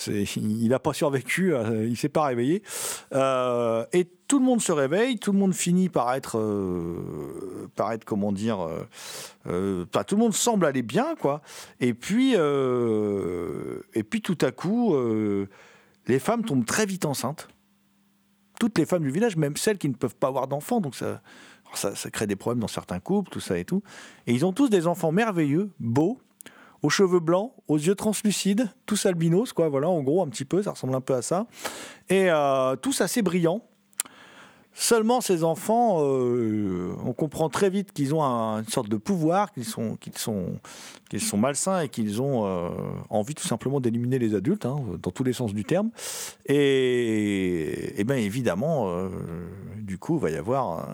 [0.09, 1.55] euh, il n'a pas survécu.
[1.87, 2.63] il s'est pas réveillé.
[3.13, 5.19] Et tout le monde se réveille.
[5.19, 6.41] Tout le monde finit par être,
[7.75, 8.67] par être comment dire.
[9.45, 11.43] tout le monde semble aller bien, quoi.
[11.81, 14.95] Et puis, et puis tout à coup,
[16.07, 17.49] les femmes tombent très vite enceintes.
[18.59, 21.23] Toutes les femmes du village, même celles qui ne peuvent pas avoir d'enfants, donc ça,
[21.75, 23.83] ça crée des problèmes dans certains couples, tout ça et tout.
[24.27, 26.19] Et ils ont tous des enfants merveilleux, beaux,
[26.83, 29.69] aux cheveux blancs, aux yeux translucides, tous albinos, quoi.
[29.69, 31.47] Voilà, en gros, un petit peu, ça ressemble un peu à ça.
[32.09, 33.63] Et euh, tous assez brillants.
[34.73, 39.53] Seulement, ces enfants, euh, on comprend très vite qu'ils ont un- une sorte de pouvoir,
[39.53, 40.47] qu'ils sont, sont,
[41.19, 42.69] sont malsains et qu'ils ont euh,
[43.11, 45.91] envie tout simplement d'éliminer les adultes, hein, dans tous les sens du terme.
[46.47, 49.09] Et, et bien évidemment, euh,
[49.79, 50.87] du coup, il va y avoir.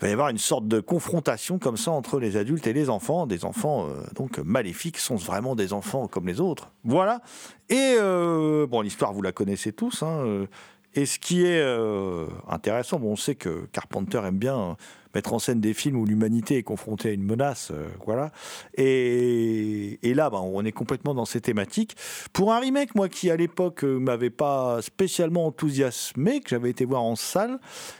[0.00, 3.26] va y avoir une sorte de confrontation comme ça entre les adultes et les enfants.
[3.26, 6.70] Des enfants donc maléfiques sont vraiment des enfants comme les autres.
[6.84, 7.22] Voilà.
[7.70, 10.02] Et bon, l'histoire vous la connaissez tous.
[10.02, 10.46] hein,
[10.94, 14.76] et ce qui est euh, intéressant, bon, on sait que Carpenter aime bien
[15.14, 18.30] mettre en scène des films où l'humanité est confrontée à une menace, euh, voilà.
[18.76, 21.96] Et, là, ben, on est complètement dans ces thématiques.
[22.32, 26.84] Pour un remake, moi qui à l'époque euh, m'avait pas spécialement enthousiasmé, que j'avais été
[26.84, 27.58] voir en salle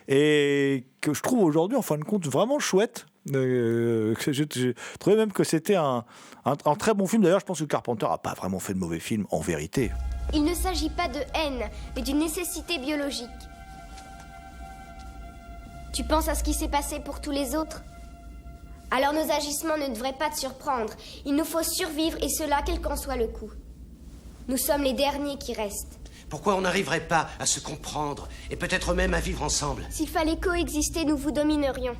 [0.08, 3.06] et que je trouve aujourd'hui, en fin de compte, vraiment chouette.
[3.34, 6.04] Euh, je, trouvais même que c'était un
[6.78, 7.22] très bon film.
[7.22, 9.90] D'ailleurs, je pense que Carpenter a pas vraiment fait de mauvais film, en vérité.
[10.34, 13.28] Il ne s'agit pas de haine, mais d'une nécessité biologique.
[15.92, 17.82] Tu penses à ce qui s'est passé pour tous les autres?
[18.90, 20.92] Alors nos agissements ne devraient pas te surprendre.
[21.26, 23.50] Il nous faut survivre et cela quel qu'en soit le coût.
[24.48, 25.98] Nous sommes les derniers qui restent.
[26.28, 29.86] Pourquoi on n'arriverait pas à se comprendre et peut-être même à vivre ensemble?
[29.90, 31.94] S'il fallait coexister, nous vous dominerions.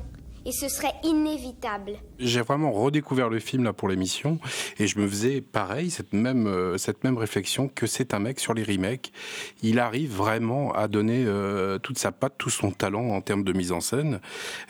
[0.45, 1.93] Et ce serait inévitable.
[2.19, 4.39] J'ai vraiment redécouvert le film là pour l'émission
[4.77, 8.41] et je me faisais pareil cette même euh, cette même réflexion que c'est un mec
[8.41, 9.13] sur les remakes.
[9.61, 13.53] Il arrive vraiment à donner euh, toute sa patte, tout son talent en termes de
[13.53, 14.19] mise en scène.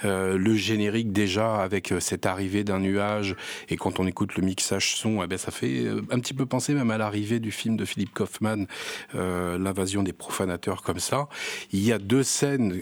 [0.05, 3.35] Euh, le générique déjà avec cette arrivée d'un nuage
[3.69, 6.75] et quand on écoute le mixage son, eh ben ça fait un petit peu penser
[6.75, 8.67] même à l'arrivée du film de Philippe Kaufman,
[9.13, 11.27] l'invasion des profanateurs comme ça.
[11.71, 12.81] Il y a deux scènes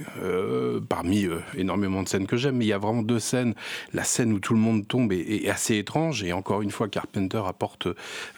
[0.89, 3.53] parmi énormément de scènes que j'aime, mais il y a vraiment deux scènes.
[3.93, 7.41] La scène où tout le monde tombe est, assez étrange et encore une fois Carpenter
[7.45, 7.87] apporte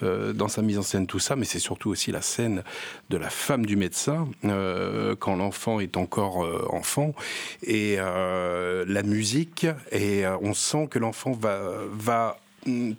[0.02, 2.64] euh, dans sa mise en scène tout ça, mais c'est surtout aussi la scène
[3.10, 7.14] de la femme du médecin euh, quand l'enfant est encore euh, enfant
[7.66, 11.60] et la musique et on sent que l'enfant va
[11.92, 12.38] va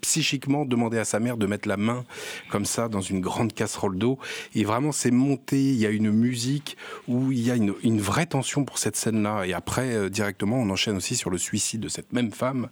[0.01, 2.05] psychiquement demander à sa mère de mettre la main
[2.51, 4.19] comme ça dans une grande casserole d'eau.
[4.55, 6.77] Et vraiment c'est monté il y a une musique
[7.09, 10.57] où il y a une, vraie tension pour cette scène là et après euh, directement
[10.57, 12.69] on enchaîne aussi sur le suicide de cette même femme.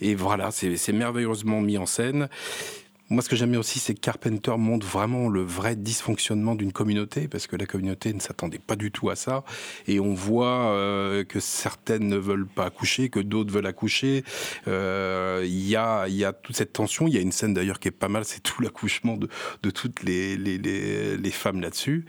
[0.00, 2.28] Et voilà c'est merveilleusement mis en scène
[3.12, 7.28] moi, ce que j'aime aussi, c'est que Carpenter montre vraiment le vrai dysfonctionnement d'une communauté,
[7.28, 9.44] parce que la communauté ne s'attendait pas du tout à ça.
[9.86, 14.24] Et on voit euh, que certaines ne veulent pas accoucher, que d'autres veulent accoucher.
[14.66, 17.06] Euh, Il y, a, y a toute cette tension.
[17.06, 19.28] Il y a une scène d'ailleurs qui est pas mal, c'est tout l'accouchement de,
[19.62, 22.06] de toutes les, les, les, les femmes là-dessus.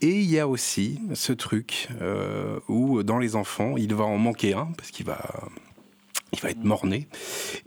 [0.00, 4.18] Et il y a aussi ce truc euh, où, dans les enfants, il va en
[4.18, 5.48] manquer un, parce qu'il va
[6.34, 7.08] il va être mort-né.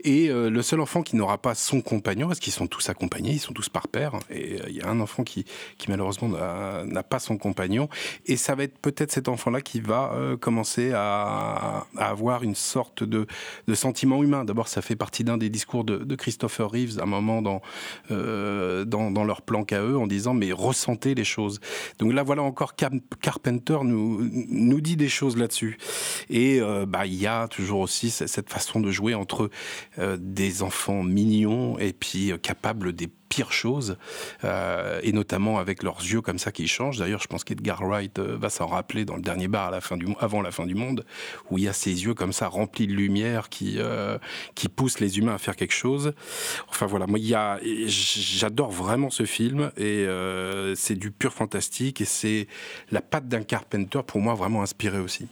[0.04, 3.32] Et euh, le seul enfant qui n'aura pas son compagnon, parce qu'ils sont tous accompagnés,
[3.32, 5.44] ils sont tous par père, et euh, il y a un enfant qui,
[5.78, 7.88] qui malheureusement n'a pas son compagnon,
[8.26, 13.02] et ça va être peut-être cet enfant-là qui va euh, commencer à, avoir une sorte
[13.02, 13.26] de,
[13.74, 14.44] sentiment humain.
[14.44, 17.62] D'abord, ça fait partie d'un des discours de, Christopher Reeves, à un moment dans,
[18.10, 21.60] dans, leur plan qu'à eux, en disant, mais ressentez les choses.
[21.98, 25.78] Donc là, voilà encore Car- Carpenter nous, nous dit des choses là-dessus.
[26.28, 29.50] Et bah, il y a toujours aussi cette façon de jouer entre
[29.98, 33.98] euh, des enfants mignons et puis euh, capables des pires choses,
[34.44, 36.98] euh, et notamment avec leurs yeux comme ça qui changent.
[36.98, 39.98] D'ailleurs, je pense qu'Edgar Wright va s'en rappeler dans le dernier bar à la fin
[39.98, 41.04] du, avant la fin du monde,
[41.50, 43.78] où il y a ces yeux comme ça remplis de lumière qui,
[44.54, 46.14] qui poussent les humains à faire quelque chose.
[46.68, 50.06] Enfin voilà, moi, il y a, j'adore vraiment ce film, et
[50.74, 52.48] c'est du pur fantastique, et c'est
[52.90, 55.28] la patte d'un Carpenter pour moi vraiment inspiré aussi.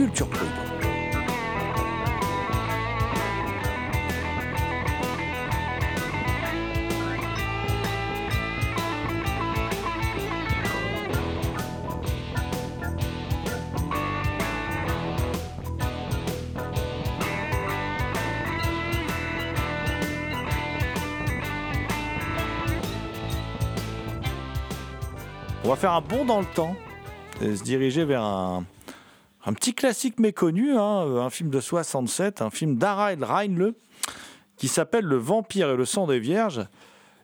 [0.00, 0.26] Culture.
[25.62, 26.74] On va faire un bond dans le temps
[27.42, 28.64] et se diriger vers un,
[29.44, 33.74] un petit classique méconnu, hein, un film de 67, un film d'Harald Reinle
[34.56, 36.66] qui s'appelle Le vampire et le sang des vierges.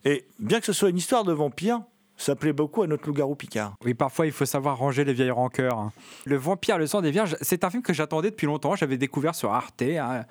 [0.05, 1.83] Et bien que ce soit une histoire de vampire,
[2.17, 3.75] ça plaît beaucoup à notre loup-garou Picard.
[3.85, 5.79] Oui, parfois il faut savoir ranger les vieilles rancœurs.
[5.79, 5.93] hein.
[6.25, 8.75] Le vampire, le sang des vierges, c'est un film que j'attendais depuis longtemps.
[8.75, 10.23] J'avais découvert sur Arte, hein, euh,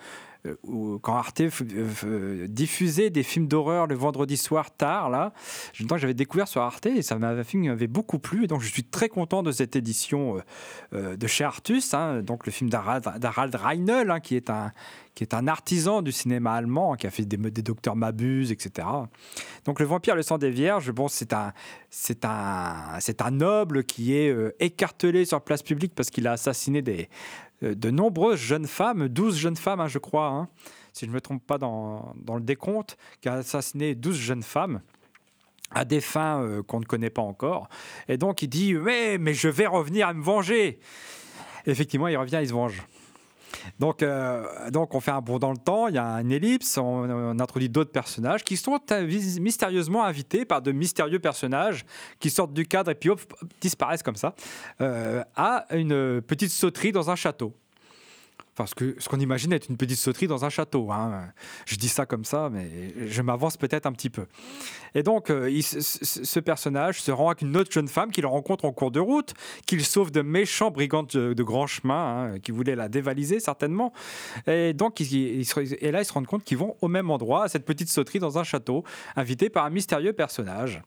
[0.63, 5.33] où- quand Arte euh, diffusait des films d'horreur le vendredi soir tard, là.
[5.73, 8.47] J'avais découvert sur Arte et ça m'avait beaucoup plu.
[8.47, 10.41] Donc je suis très content de cette édition euh,
[10.93, 16.01] euh, de chez Artus, hein, donc le film d'Harald Reinl, hein, qui est un artisan
[16.01, 18.87] du cinéma allemand, qui a fait des, des docteurs Mabuse, etc.
[19.65, 21.53] Donc le vampire, le sang des vierges, bon, c'est un,
[23.31, 27.05] noble qui est euh, écartelé sur place publique parce qu'il a assassiné des, euh,
[27.61, 30.49] de nombreuses jeunes femmes, 12 jeunes femmes, hein, je crois, hein,
[30.93, 34.43] si je ne me trompe pas dans, dans le décompte, qui a assassiné 12 jeunes
[34.43, 34.81] femmes
[35.71, 37.69] à des fins euh, qu'on ne connaît pas encore.
[38.07, 40.79] Et donc il dit, mais, mais je vais revenir à me venger.
[41.65, 42.83] Effectivement, il revient, il se venge.
[43.79, 46.77] Donc, euh, donc, on fait un bond dans le temps, il y a une ellipse,
[46.77, 48.79] on, introduit d'autres personnages qui sont
[49.39, 51.85] mystérieusement invités par de mystérieux personnages
[52.19, 53.09] qui sortent du cadre et puis
[53.61, 54.35] disparaissent comme ça,
[54.81, 57.53] euh, à une petite sauterie dans un château.
[58.57, 60.89] Enfin, ce qu'on imagine être une petite sauterie dans un château.
[60.89, 61.25] hein.
[61.65, 64.27] Je dis ça comme ça, mais je m'avance peut-être un petit peu.
[64.93, 68.71] Et donc, euh, ce, personnage se rend avec une autre jeune femme qu'il rencontre en
[68.71, 69.33] cours de route,
[69.65, 71.95] qu'il sauve de méchants brigands de, grand chemin,
[72.33, 73.91] hein, qui voulaient la dévaliser certainement.
[74.47, 77.65] Et donc, et là, ils se rendent compte qu'ils vont au même endroit, à cette
[77.65, 78.85] petite sauterie dans un château,
[79.17, 80.81] invité par un mystérieux personnage.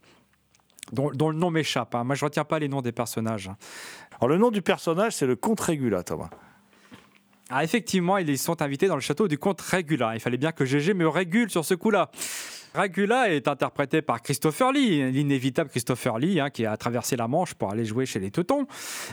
[0.93, 1.95] Dont, le nom m'échappe.
[1.95, 2.05] hein.
[2.05, 3.51] Moi, je retiens pas les noms des personnages.
[4.19, 6.31] Alors, le nom du personnage, c'est le comte Régula, Thomas.
[7.51, 10.15] Ah, effectivement, ils sont invités dans le château du comte Régula.
[10.15, 12.11] Il fallait bien que GG me régule sur ce coup-là.
[12.75, 17.55] Régula est interprété par Christopher Lee, l'inévitable Christopher Lee, hein, qui a traversé la Manche
[17.55, 18.67] pour aller jouer chez les Teutons.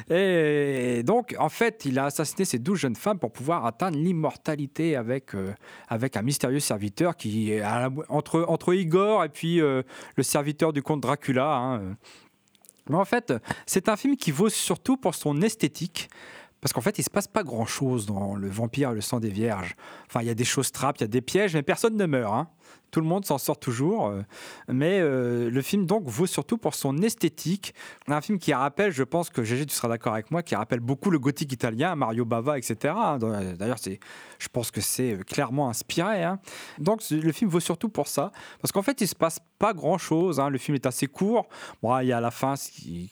[0.10, 4.98] Et donc, en fait, il a assassiné ces douze jeunes femmes pour pouvoir atteindre l'immortalité
[4.98, 5.54] avec, euh,
[5.88, 7.64] avec un mystérieux serviteur qui est
[8.10, 9.82] entre, entre Igor et puis euh,
[10.18, 11.56] le serviteur du comte Dracula.
[11.56, 11.96] hein.
[12.90, 13.34] Mais en fait,
[13.66, 16.10] c'est un film qui vaut surtout pour son esthétique.
[16.66, 19.30] Parce qu'en fait, il se passe pas grand-chose dans Le Vampire et le sang des
[19.30, 19.76] Vierges.
[20.08, 22.08] Enfin, il y a des choses trappes, il y a des pièges, mais personne ne
[22.08, 22.34] meurt.
[22.34, 22.48] hein.
[22.90, 24.08] Tout le monde s'en sort toujours.
[24.08, 24.24] euh,
[24.68, 27.76] Mais euh, le film, donc, vaut surtout pour son esthétique.
[28.08, 30.80] Un film qui rappelle, je pense que GG, tu seras d'accord avec moi, qui rappelle
[30.80, 32.96] beaucoup le gothique italien, Mario Bava, etc.
[32.98, 33.20] hein.
[33.60, 34.00] D'ailleurs, c'est,
[34.40, 36.24] je pense que c'est euh, clairement inspiré.
[36.24, 36.40] hein.
[36.80, 38.32] Donc, le film vaut surtout pour ça.
[38.60, 40.42] Parce qu'en fait, il se passe pas grand-chose.
[40.50, 41.48] Le film est assez court.
[41.84, 43.12] Bon, il y a la fin qui,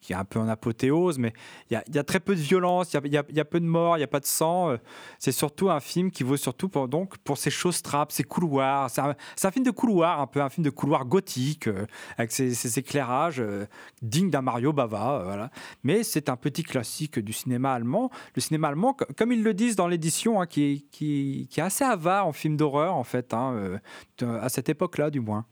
[0.00, 1.32] qui, est un peu en apothéose, mais
[1.70, 4.04] il y a, très peu de violence, il y a, peu de morts, il n'y
[4.04, 4.70] a pas de sang.
[4.70, 4.76] euh,
[5.18, 8.90] C'est surtout un film qui vaut surtout pour, donc, pour ses choses trappes, ses couloirs.
[8.90, 12.78] C'est un, film de couloir, un peu un film de couloir gothique, euh, avec ses,
[12.78, 13.66] éclairages euh,
[14.02, 15.20] dignes d'un Mario Bava.
[15.20, 15.50] euh, voilà.
[15.82, 18.10] Mais c'est un petit classique du cinéma allemand.
[18.34, 22.26] Le cinéma allemand, co- comme ils le disent dans l'édition, hein, qui, est- assez avare
[22.26, 23.80] en film d'horreur, en fait, hein,
[24.20, 25.46] à cette époque-là, du moins.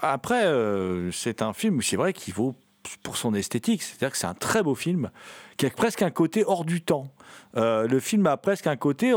[0.00, 0.44] Après,
[1.12, 2.54] c'est un film, c'est vrai qu'il vaut
[3.02, 5.10] pour son esthétique, c'est-à-dire que c'est un très beau film
[5.56, 7.08] qui a presque un côté hors du temps.
[7.56, 9.12] Euh, le film a presque un côté,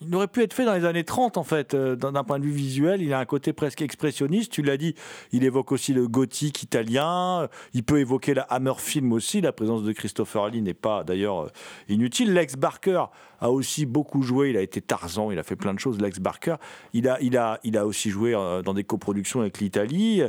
[0.00, 2.44] il aurait pu être fait dans les années 30 en fait, euh, d'un point de
[2.44, 4.94] vue visuel, il a un côté presque expressionniste, tu l'as dit,
[5.32, 9.82] il évoque aussi le gothique italien, il peut évoquer la Hammer film aussi, la présence
[9.82, 11.48] de Christopher Lee n'est pas d'ailleurs euh,
[11.88, 12.32] inutile.
[12.32, 13.04] Lex Barker
[13.42, 16.18] a aussi beaucoup joué, il a été Tarzan, il a fait plein de choses, Lex
[16.20, 16.54] Barker,
[16.94, 20.22] il a, il a, il a aussi joué euh, dans des coproductions avec l'Italie.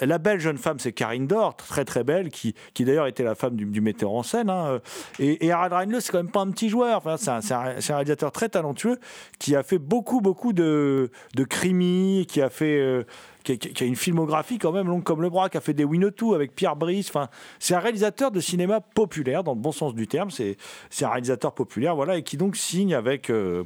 [0.00, 3.34] La, belle jeune femme, c'est Karine Dor, très très belle, qui, qui d'ailleurs était la
[3.34, 4.48] femme du, metteur en scène.
[4.48, 4.80] hein.
[5.18, 6.98] Et, et Harald Reinle, c'est quand même pas un petit joueur.
[6.98, 8.98] Enfin, c'est un, un- un réalisateur très talentueux
[9.38, 13.04] qui a fait beaucoup beaucoup de, de crimis, qui a fait euh,
[13.42, 16.34] qui a, une filmographie quand même longue comme le bras, qui a fait des Winnetou
[16.34, 17.08] avec Pierre Brice.
[17.08, 17.28] Enfin,
[17.58, 20.30] c'est un réalisateur de cinéma populaire dans le bon sens du terme.
[20.30, 20.56] C'est
[20.90, 23.64] c'est un réalisateur populaire, voilà, et qui donc signe avec euh,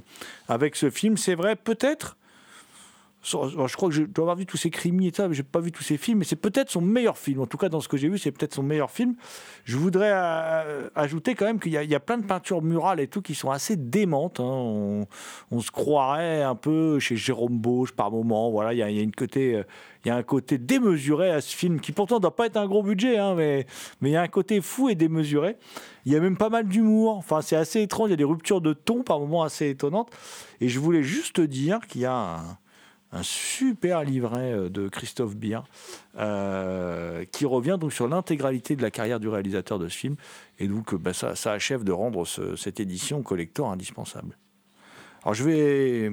[0.49, 1.17] avec ce film.
[1.17, 2.17] C'est vrai, peut-être
[3.25, 5.61] je crois que je dois avoir vu tous ses crimis et ça, mais j'ai pas
[5.61, 6.19] vu tous ses films.
[6.19, 7.41] Mais c'est peut-être son meilleur film.
[7.41, 9.15] En tout cas, dans ce que j'ai vu, c'est peut-être son meilleur film.
[9.65, 13.23] Je voudrais euh, ajouter quand même qu'il y, a- plein de peintures murales et tout
[13.23, 14.41] qui sont assez démentes.
[14.41, 15.07] hein.
[15.51, 18.51] On, se croirait un peu chez Jérôme Bauche par moment.
[18.51, 19.63] Voilà, il y a, une côté, euh,
[20.05, 22.67] il y a un côté démesuré à ce film qui pourtant doit pas être un
[22.67, 23.67] gros budget, hein, mais
[24.01, 25.57] mais il y a un côté fou et démesuré.
[26.05, 27.17] Il y a même pas mal d'humour.
[27.17, 28.09] Enfin, c'est assez étrange.
[28.09, 30.11] Il y a des ruptures de ton par moments assez étonnantes.
[30.61, 32.59] Et je voulais juste dire qu'il y a un,
[33.15, 35.61] un super livret euh, de Christophe Bier
[36.19, 40.17] euh, qui revient donc sur l'intégralité de la carrière du réalisateur de ce film.
[40.59, 44.37] Et donc, euh, bah, ça, achève de rendre ce- cette édition collector indispensable.
[45.23, 46.11] Alors, je vais,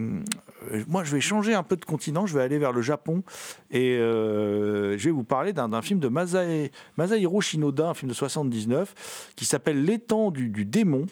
[0.88, 2.28] moi, je vais changer un peu de continent.
[2.28, 3.24] Je vais aller vers le Japon
[3.70, 9.44] et je vais vous parler d'un film de Masahiro Shinoda, un film de 79, qui
[9.44, 11.08] s'appelle L'étang du démon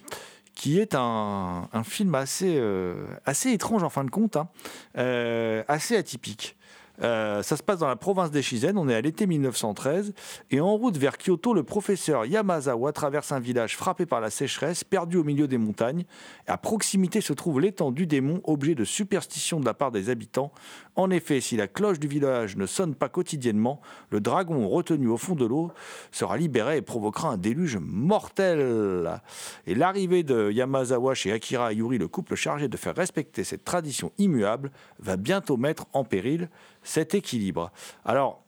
[0.59, 4.49] qui est un, film assez, euh, assez étrange en fin de compte, hein,
[4.97, 6.57] euh, assez atypique.
[7.01, 10.13] Euh, ça se passe dans la province des Shizen, on est à l'été 1913,
[10.51, 14.83] et en route vers Kyoto, le professeur Yamazawa traverse un village frappé par la sécheresse,
[14.83, 16.03] perdu au milieu des montagnes.
[16.45, 20.51] À proximité se trouve l'étang du démon, objet de superstition de la part des habitants.
[20.99, 23.79] En effet, si la cloche du village ne sonne pas quotidiennement,
[24.09, 25.71] le dragon retenu au fond de l'eau
[26.11, 29.21] sera libéré et provoquera un déluge mortel.
[29.65, 34.11] Et l'arrivée de Yamazawa chez Akira Ayuri, le couple chargé de faire respecter cette tradition
[34.17, 36.49] immuable, va bientôt mettre en péril
[36.83, 37.71] cet équilibre.
[38.03, 38.43] Alors,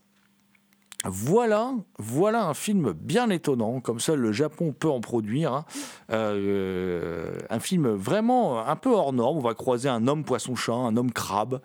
[1.06, 5.52] voilà, voilà un film bien étonnant, comme seul le Japon peut en produire.
[5.54, 5.66] hein.
[6.12, 9.38] Euh, un film vraiment un peu hors norme.
[9.38, 11.62] On va croiser un homme poisson-chat, un homme crabe,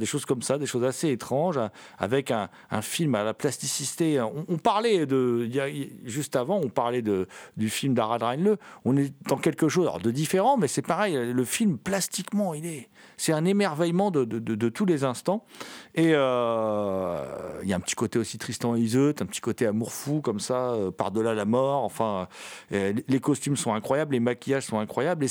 [0.00, 1.60] des choses comme ça, des choses assez étranges,
[1.98, 2.48] avec un,
[2.80, 4.20] film à la plasticité.
[4.20, 5.48] On, parlait de,
[6.04, 8.56] juste avant, on parlait du film d'Arad Reinle.
[8.84, 11.32] On est dans quelque chose de différent, mais c'est pareil.
[11.32, 15.44] Le film plastiquement, il est, c'est un émerveillement de tous les instants.
[15.94, 19.92] Et euh, il y a un petit côté aussi Tristan Iseut, un petit côté amour
[19.92, 21.84] fou comme ça, euh, par-delà la mort.
[21.84, 22.28] Enfin,
[22.72, 25.24] euh, les costumes sont incroyables, les maquillages sont incroyables.
[25.24, 25.28] Et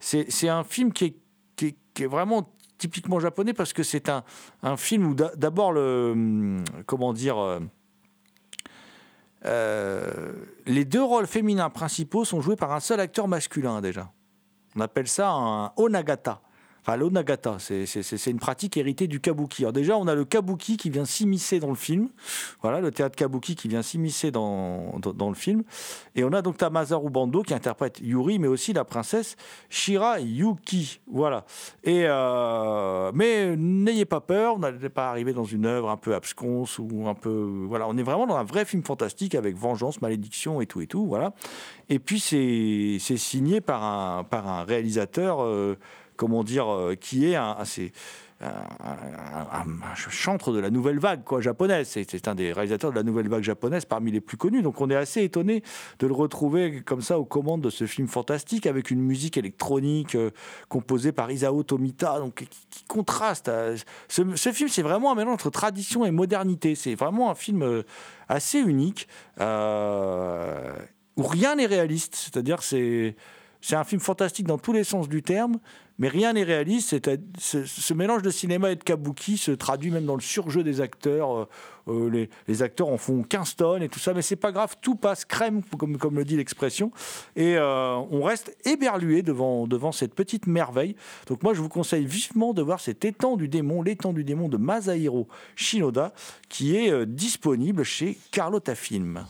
[0.00, 1.16] c'est, un film qui est,
[1.56, 4.24] qui est- vraiment typiquement japonais parce que c'est un,
[4.62, 6.10] un film où d'a- d'abord le.
[6.12, 7.36] hum, Comment dire.
[9.44, 10.32] euh,
[10.66, 14.10] les deux rôles féminins principaux sont joués par un seul acteur masculin déjà.
[14.76, 16.40] On appelle ça un onagata.
[16.84, 19.62] Enfin, l'onagata, c'est- une pratique héritée du kabuki.
[19.62, 22.08] Alors déjà, on a le kabuki qui vient s'immiscer dans le film.
[22.60, 25.62] Voilà, le théâtre kabuki qui vient s'immiscer dans, dans, le film.
[26.16, 29.36] Et on a donc Tamazaru Bando qui interprète Yuri, mais aussi la princesse
[29.70, 31.00] Shira Yuki.
[31.06, 31.44] Voilà.
[31.84, 36.14] Et euh, mais n'ayez pas peur, on n'est pas arrivé dans une œuvre un peu
[36.14, 37.64] absconce ou un peu.
[37.68, 40.86] Voilà, on est vraiment dans un vrai film fantastique avec vengeance, malédiction et tout et
[40.88, 41.06] tout.
[41.06, 41.32] Voilà.
[41.88, 45.76] Et puis c'est signé par un, par un réalisateur, euh,
[46.16, 47.56] comment dire, euh, qui est un,
[50.10, 51.88] chantre de la nouvelle vague quoi, japonaise.
[51.88, 54.62] C'est un des réalisateurs de la nouvelle vague japonaise parmi les plus connus.
[54.62, 55.62] Donc on est assez étonné
[55.98, 60.14] de le retrouver comme ça aux commandes de ce film fantastique avec une musique électronique
[60.14, 60.30] euh,
[60.68, 63.50] composée par Isao Tomita, donc qui, contraste.
[64.08, 66.74] Ce, film, c'est vraiment un mélange entre tradition et modernité.
[66.74, 67.82] C'est vraiment un film euh,
[68.28, 69.08] assez unique
[71.16, 72.16] où rien n'est réaliste.
[72.16, 73.16] C'est-à-dire c'est
[73.62, 75.58] c'est un film fantastique dans tous les sens du terme,
[75.98, 76.96] mais rien n'est réaliste.
[77.38, 80.80] Ce, ce mélange de cinéma et de kabuki se traduit même dans le surjeu des
[80.80, 81.36] acteurs.
[81.36, 81.48] Euh,
[81.88, 84.94] euh, les, acteurs en font 15 tonnes et tout ça, mais c'est pas grave, tout
[84.94, 86.92] passe crème, comme, comme le dit l'expression.
[87.34, 90.94] Et euh, on reste éberlué devant, devant cette petite merveille.
[91.26, 94.48] Donc moi, je vous conseille vivement de voir cet étang du démon, l'étang du démon
[94.48, 95.26] de Masahiro
[95.56, 96.12] Shinoda,
[96.48, 99.24] qui est disponible chez Carlotta Film.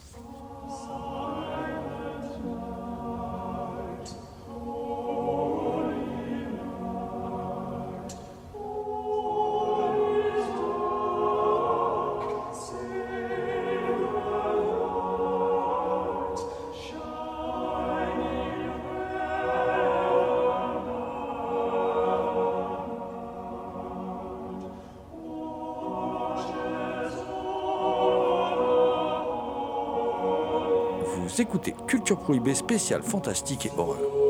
[32.55, 34.22] Spéciale fantastique et horreur.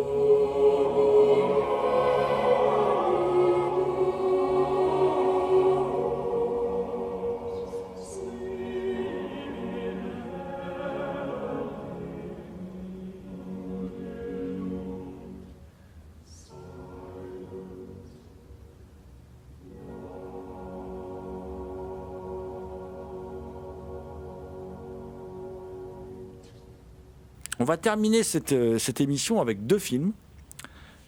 [27.72, 30.12] Va terminer cette, euh, cette émission avec deux films.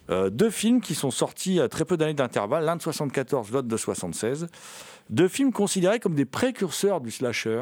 [0.09, 3.67] Euh, deux films qui sont sortis à très peu d'années d'intervalle, l'un de 74, l'autre
[3.67, 4.47] de 76.
[5.11, 7.61] Deux films considérés comme des précurseurs du slasher.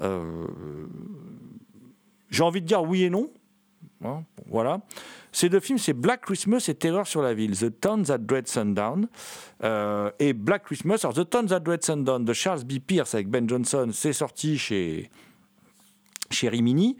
[0.00, 0.44] Euh,
[2.30, 3.30] J'ai envie de dire oui et non.
[4.04, 4.80] Hein, voilà.
[5.30, 8.48] Ces deux films, c'est Black Christmas et Terreur sur la ville, The Town That Dread
[8.48, 9.06] Sundown.
[10.18, 12.80] Et Black Christmas, alors The Town That Dread Sundown de Charles B.
[12.84, 15.10] Pierce avec Ben Johnson, c'est sorti chez,
[16.32, 16.96] chez Rimini.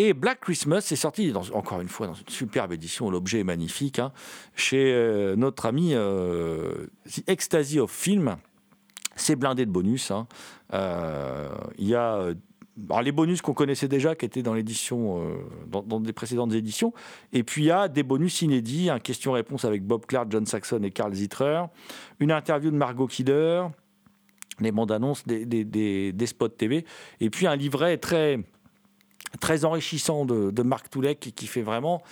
[0.00, 3.98] Et Black Christmas, c'est sorti, encore une fois, dans une superbe édition, l'objet est magnifique,
[3.98, 4.12] hein,
[4.54, 8.36] chez euh, notre ami euh, The Ecstasy of Film.
[9.16, 10.12] C'est blindé de bonus.
[10.12, 10.28] hein.
[10.72, 12.34] Euh, Il y a euh,
[13.02, 15.34] les bonus qu'on connaissait déjà, qui étaient dans l'édition, euh,
[15.66, 16.92] dans, des précédentes éditions.
[17.32, 20.80] Et puis il y a des bonus inédits, un question-réponse avec Bob Clark, John Saxon
[20.84, 21.64] et Carl Zittrer,
[22.20, 23.66] une interview de Margot Kidder,
[24.60, 26.84] les bandes annonces des spots TV,
[27.18, 28.38] et puis un livret très,
[29.40, 32.02] très enrichissant de, de Marc Toulek qui- fait vraiment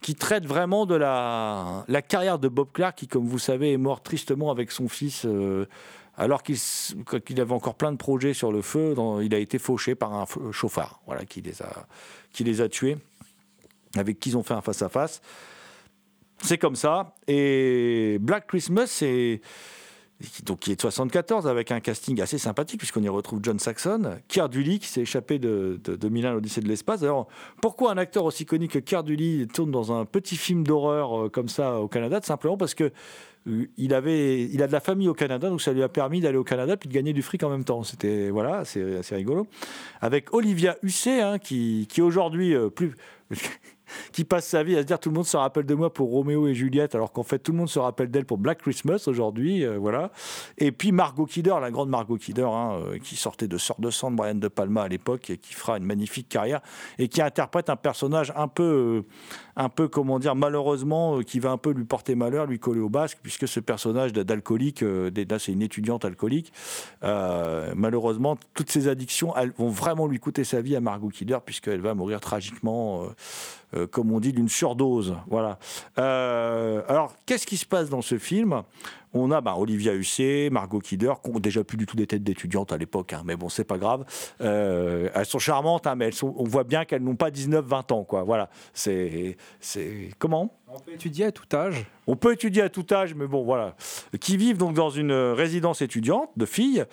[0.00, 4.02] qui traite vraiment de la, carrière de Bob Clark, qui, comme vous savez, est mort
[4.02, 5.66] tristement avec son fils, euh,
[6.16, 8.94] alors qu'il avait encore plein de projets sur le feu.
[8.94, 11.86] dans- il a été fauché par un chauffard, voilà, qui les a,
[12.32, 12.96] qui les a tués,
[13.94, 15.20] avec qui ils ont fait un face-à-face.
[16.42, 17.14] C'est comme ça.
[17.28, 19.42] Et Black Christmas, c'est
[20.44, 24.18] donc qui est de 74 avec un casting assez sympathique puisqu'on y retrouve John Saxon,
[24.28, 27.00] Keir Dulley qui s'est échappé de, de, de Milan l'Odyssée de l'espace.
[27.00, 27.26] D'ailleurs,
[27.62, 31.28] pourquoi un acteur aussi connu que Keir Dulley tourne dans un petit film d'horreur euh,
[31.28, 32.20] comme ça au Canada?
[32.22, 32.92] Simplement parce que
[33.48, 36.20] euh, il avait, il a de la famille au Canada, donc ça lui a permis
[36.20, 37.82] d'aller au Canada puis de gagner du fric en même temps.
[37.82, 39.46] C'était voilà, c'est assez rigolo.
[40.00, 42.94] Avec Olivia Hussey, hein, qui, qui aujourd'hui euh, plus
[44.12, 46.10] qui passe sa vie à se dire tout le monde se rappelle de moi pour
[46.10, 49.04] Roméo et Juliette, alors qu'en fait tout le monde se rappelle d'elle pour Black Christmas
[49.06, 50.10] aujourd'hui, euh, voilà.
[50.58, 53.90] Et puis Margot Kidder, la grande Margot Kidder, hein, euh, qui sortait de Sort de
[53.90, 56.60] sang de Brian De Palma à l'époque et qui fera une magnifique carrière
[56.98, 59.02] et qui interprète un personnage un peu, euh,
[59.56, 62.88] un peu comment dire, malheureusement, qui va un peu lui porter malheur, lui coller au
[62.88, 66.52] basque, puisque ce personnage d'alcoolique, là c'est une étudiante alcoolique,
[67.02, 71.80] malheureusement toutes ses addictions, elles vont vraiment lui coûter sa vie à Margot Kidder, puisqu'elle
[71.80, 73.06] va mourir tragiquement.
[73.74, 75.16] Euh, comme on dit, d'une surdose.
[75.28, 75.58] Voilà.
[75.98, 78.62] Euh, alors, qu'est-ce qui se passe dans ce film?
[79.12, 82.22] On a bah, Olivia Hussey, Margot Kidder, qui ont déjà plus du tout des têtes
[82.22, 84.04] d'étudiantes à l'époque, hein, mais bon, c'est pas grave.
[84.40, 87.92] Euh, elles sont charmantes, hein, mais elles sont, on voit bien qu'elles n'ont pas 19-20
[87.92, 88.22] ans, quoi.
[88.22, 88.50] Voilà.
[88.72, 90.54] C'est, c'est comment?
[90.72, 91.84] On peut étudier à tout âge.
[92.06, 93.74] on peut étudier à tout âge, mais bon, voilà.
[94.20, 96.84] Qui vivent donc dans une euh, résidence étudiante de filles,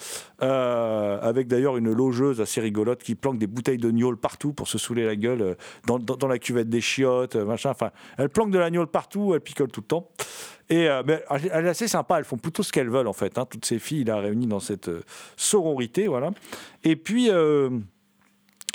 [0.41, 4.67] euh, avec d'ailleurs une logeuse assez rigolote qui planque des bouteilles de gnôle partout pour
[4.67, 5.55] se saouler la gueule,
[5.85, 7.69] dans, dans- dans la cuvette des chiottes, machin.
[7.69, 10.09] Enfin, elle planque de la gnôle partout, elle picole tout le temps.
[10.69, 13.37] Et euh, elle est assez sympa, elles font plutôt ce qu'elles veulent en fait.
[13.37, 15.03] hein, toutes ces filles là réunies dans cette euh,
[15.35, 16.31] sororité, voilà.
[16.83, 17.29] Et puis.
[17.29, 17.69] euh,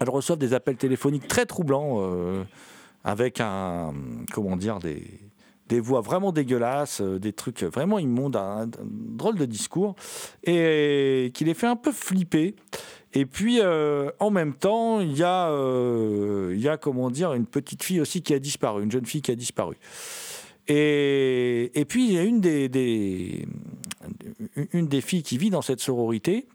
[0.01, 2.43] elles reçoivent des appels téléphoniques très troublants euh,
[3.05, 3.93] avec un
[4.33, 9.95] comment dire des voix vraiment dégueulasses, des trucs vraiment immondes, un, drôle de discours,
[10.45, 12.57] et qui les fait un peu flipper.
[13.15, 17.47] Et puis, en même temps, il y, a, euh, il y a, comment dire, une
[17.47, 19.77] petite fille aussi qui a disparu, une jeune fille qui a disparu.
[20.75, 23.47] Et, puis, il y a une des,
[25.01, 26.47] filles qui vit dans cette sororité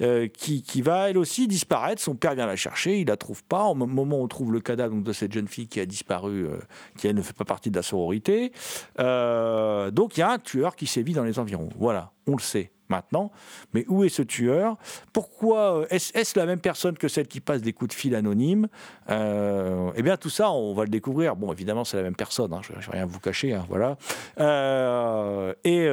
[0.00, 2.00] euh, qui, qui va elle aussi disparaître.
[2.00, 3.64] Son père vient la chercher, il la trouve pas.
[3.64, 6.46] Au mo- moment où on trouve le cadavre de cette jeune fille qui a disparu,
[6.46, 6.56] euh,
[6.98, 8.52] qui elle ne fait pas partie de la sororité,
[9.00, 11.68] euh, donc il y a un tueur qui sévit dans les environs.
[11.78, 13.30] Voilà, on le sait maintenant.
[13.72, 14.76] Mais où est ce tueur?
[15.12, 18.68] Pourquoi euh, est-ce la même personne que celle qui passe des coups de fil anonymes?
[19.10, 21.36] Euh, Eh bien, tout ça, on va le découvrir.
[21.36, 22.52] Bon, évidemment, c'est la même personne.
[22.52, 23.52] hein, je ne vais rien vous cacher.
[23.54, 23.96] hein, voilà.
[24.40, 25.88] Euh, et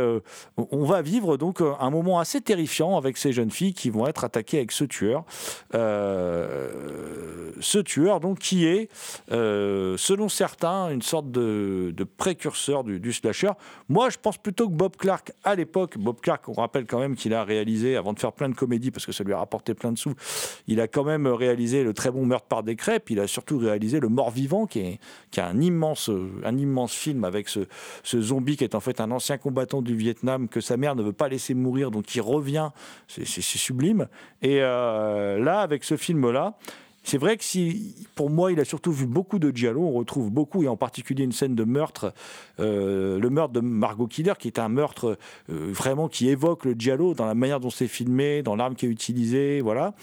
[0.58, 4.24] on va vivre donc un moment assez terrifiant avec ces jeunes filles qui vont être
[4.24, 5.24] attaquées avec ce tueur.
[7.60, 8.90] Ce tueur, donc, qui est,
[9.30, 13.52] selon certains, une sorte de, de précurseur du, du slasher.
[13.90, 17.16] Moi, je pense plutôt que Bob Clark, à l'époque, Bob Clark, on rappelle quand même
[17.16, 19.74] qu'il a réalisé, avant de faire plein de comédies, parce que ça lui a rapporté
[19.74, 20.14] plein de sous,
[20.68, 23.58] il a quand même réalisé le très bon meurtre par décret, puis il a surtout
[23.58, 25.00] réalisé Le Mort Vivant, qui est,
[25.32, 26.12] qui est un, immense,
[26.44, 27.62] un immense film avec ce,
[28.04, 31.04] ce zombie qui est en fait un ancien combattant du Vietnam que sa mère ne
[31.04, 32.70] veut pas laisser mourir, donc il revient.
[33.08, 34.08] C'est sublime.
[34.42, 36.58] Et euh, là, avec ce film-là,
[37.04, 39.82] c'est vrai que si, pour moi, il a surtout vu beaucoup de Giallo.
[39.82, 42.14] On retrouve beaucoup, et en particulier une scène de meurtre,
[42.60, 45.18] euh, le meurtre de Margot Kidder, qui est un meurtre
[45.50, 48.86] euh, vraiment qui évoque le Giallo dans la manière dont c'est filmé, dans l'arme qui
[48.86, 49.94] est utilisée, voilà.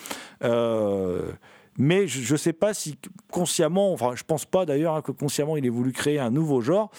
[0.43, 1.31] Euh,
[1.79, 2.99] mais je ne sais pas si
[3.31, 6.61] consciemment, enfin je pense pas d'ailleurs hein, que consciemment il ait voulu créer un nouveau
[6.61, 6.91] genre.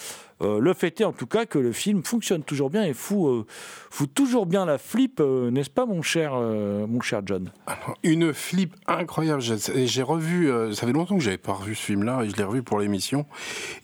[0.42, 3.46] Euh, le fait est en tout cas que le film fonctionne toujours bien et fout,
[4.00, 7.52] euh, toujours bien la flip, euh, n'est-ce pas, mon cher, mon cher John?
[8.04, 9.42] Une flip incroyable.
[9.42, 12.64] J'ai revu, ça fait longtemps que j'avais pas revu ce film-là et je l'ai revu
[12.64, 13.26] pour l'émission.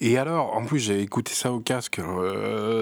[0.01, 1.99] Et alors, en plus, j'ai écouté ça au casque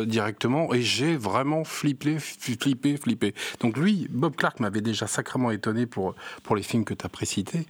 [0.05, 3.33] directement et j'ai vraiment flippé, flippé, flippé.
[3.59, 7.09] Donc lui, Bob Clark m'avait déjà sacrément étonné pour, pour les films que tu as
[7.09, 7.65] précités.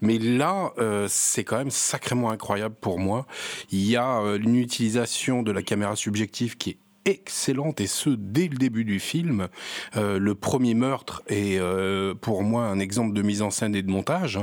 [0.00, 0.72] Mais là,
[1.08, 3.26] c'est quand même sacrément incroyable pour moi.
[3.70, 8.48] Il y a une utilisation de la caméra subjective qui est excellente et ce dès
[8.48, 9.48] le début du film.
[9.96, 13.82] Euh, le premier meurtre est euh, pour moi un exemple de mise en scène et
[13.82, 14.40] de montage.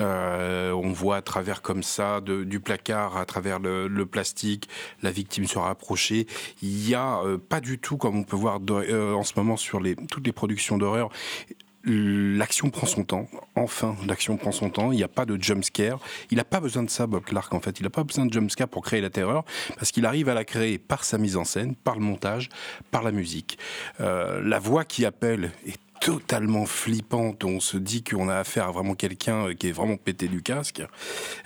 [0.00, 4.68] Euh, on voit à travers comme ça du placard, à travers le, plastique,
[5.02, 6.26] la victime se rapprocher.
[6.60, 9.96] Il y a pas du tout comme on peut voir en ce moment sur les,
[9.96, 11.08] toutes les productions d'horreur.
[11.84, 13.28] L'action prend son temps.
[13.56, 14.92] Enfin, l'action prend son temps.
[14.92, 15.98] Il n'y a pas de jump scare.
[16.30, 17.80] Il n'a pas besoin de ça, Bob Clark, en fait.
[17.80, 19.44] Il n'a pas besoin de jump scare pour créer la terreur,
[19.76, 22.48] parce qu'il arrive à la créer par sa mise en scène, par le montage,
[22.90, 23.58] par la musique.
[24.00, 27.44] Euh, la voix qui appelle est totalement flippante.
[27.44, 30.42] On se dit qu'on a affaire à vraiment quelqu'un euh, qui est vraiment pété du
[30.42, 30.82] casque.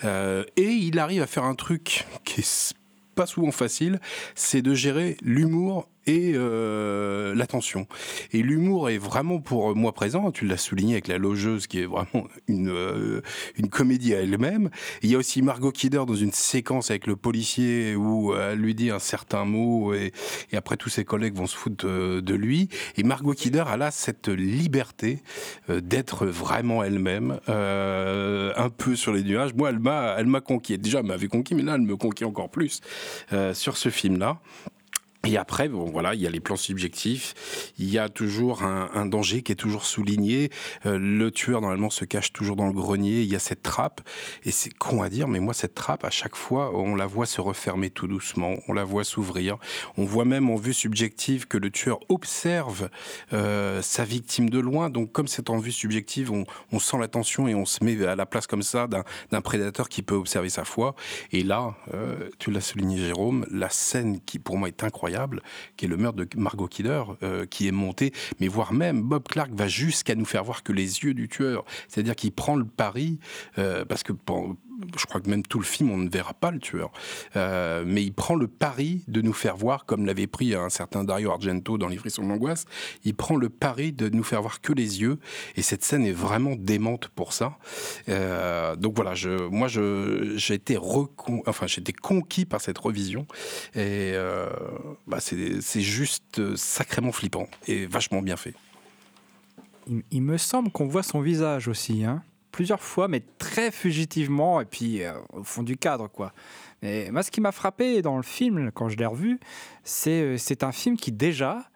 [0.03, 2.73] Euh, et il arrive à faire un truc qui est
[3.17, 3.99] pas souvent facile,
[4.35, 7.85] c'est de gérer l'humour et euh, l'attention.
[8.31, 10.31] Et l'humour est vraiment pour moi présent.
[10.31, 13.21] Tu l'as souligné avec la logeuse, qui est vraiment une euh,
[13.57, 14.69] une comédie à elle-même.
[15.03, 18.59] Il y a aussi Margot Kidder dans une séquence avec le policier où euh, elle
[18.59, 20.13] lui dit un certain mot et,
[20.53, 22.69] après tous ses collègues vont se foutre de lui.
[22.95, 25.21] Et Margot Kidder, a cette liberté
[25.69, 29.53] d'être vraiment elle-même, un peu sur les nuages.
[29.53, 30.77] Moi, elle m'a, elle m'a conquis.
[30.77, 32.81] Déjà, elle m'avait conquis, mais là, elle me conquit encore plus
[33.53, 34.39] sur ce film-là.
[35.27, 37.73] Et après, bon, voilà, il y a les plans subjectifs.
[37.77, 40.49] Il y a toujours un, danger qui est toujours souligné.
[40.85, 43.21] Euh, le tueur, normalement, se cache toujours dans le grenier.
[43.21, 44.01] Il y a cette trappe.
[44.43, 47.25] Et c'est con à dire, mais moi, cette trappe, à chaque fois, on la voit
[47.25, 48.55] se refermer tout doucement.
[48.67, 49.57] On la voit s'ouvrir.
[49.97, 52.89] On voit même en vue subjective que le tueur observe
[53.33, 54.89] euh, sa victime de loin.
[54.89, 58.15] Donc, comme c'est en vue subjective, on, sent la tension et on se met à
[58.15, 60.95] la place comme ça d'un d'un prédateur qui peut observer sa foi.
[61.31, 65.16] Et là, euh, tu l'as souligné, Jérôme, la scène qui pour moi est incroyable,
[65.75, 69.27] qui est le meurtre de Margot Kidder, euh, qui est monté, mais voire même Bob
[69.27, 72.65] Clark va jusqu'à nous faire voir que les yeux du tueur, c'est-à-dire qu'il prend le
[72.65, 73.19] pari,
[73.57, 74.13] euh, parce que
[74.97, 76.91] je crois que même tout le film, on ne verra pas le tueur,
[77.35, 81.03] Euh, mais il prend le pari de nous faire voir, comme l'avait pris un certain
[81.03, 82.53] Dario Argento dans Les Frissons de
[83.03, 85.19] il prend le pari de nous faire voir que les yeux,
[85.55, 87.57] et cette scène est vraiment démente pour ça.
[88.09, 89.13] Euh, donc voilà,
[89.51, 91.65] moi j'ai été enfin
[92.01, 93.27] conquis par cette revision,
[93.75, 94.49] et euh,
[95.07, 98.55] bah, c'est, juste sacrément flippant et vachement bien fait.
[99.87, 102.23] Il, il me semble qu'on voit son visage aussi, hein.
[102.57, 106.33] Plusieurs fois, mais très fugitivement, et puis euh, au fond du cadre, quoi.
[106.81, 109.39] Mais moi, ce qui m'a frappé dans le film, quand je l'ai revu,
[109.83, 111.69] c'est euh, un film qui déjà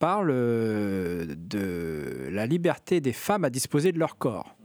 [0.00, 4.56] parle euh, de la liberté des femmes à disposer de leur corps.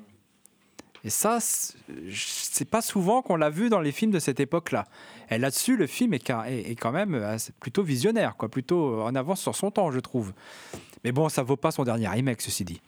[1.04, 4.86] Et ça, c'est pas souvent qu'on l'a vu dans les films de cette époque-là.
[5.30, 6.20] Et là-dessus, le film est,
[6.80, 10.34] quand même plutôt visionnaire, quoi, plutôt en avance sur son temps, je trouve.
[11.04, 12.82] Mais bon, ça vaut pas son dernier remake, ceci dit.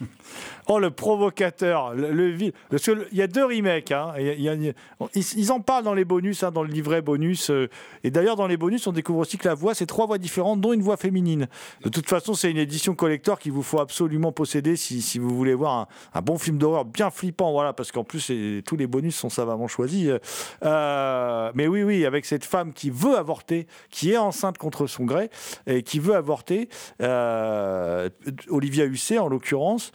[0.68, 3.92] Oh, le provocateur, le, le Parce qu'il y a deux remakes.
[3.92, 4.14] hein.
[4.18, 4.74] Y a- y
[5.14, 7.50] ils, en parlent dans les bonus, hein, dans le livret bonus.
[7.50, 7.68] euh,
[8.02, 10.60] et d'ailleurs, dans les bonus, on découvre aussi que la voix, c'est trois voix différentes,
[10.60, 11.46] dont une voix féminine.
[11.84, 15.30] De toute façon, c'est une édition collector qu'il vous faut absolument posséder si, si vous
[15.36, 17.52] voulez voir un, bon film d'horreur bien flippant.
[17.52, 18.32] Voilà, parce qu'en plus,
[18.64, 20.10] tous les bonus sont savamment choisis.
[20.64, 25.04] Euh, mais oui, oui, avec cette femme qui veut avorter, qui est enceinte contre son
[25.04, 25.30] gré,
[25.68, 26.68] et qui veut avorter,
[27.02, 28.08] euh,
[28.48, 29.92] Olivia Hussey en l'occurrence.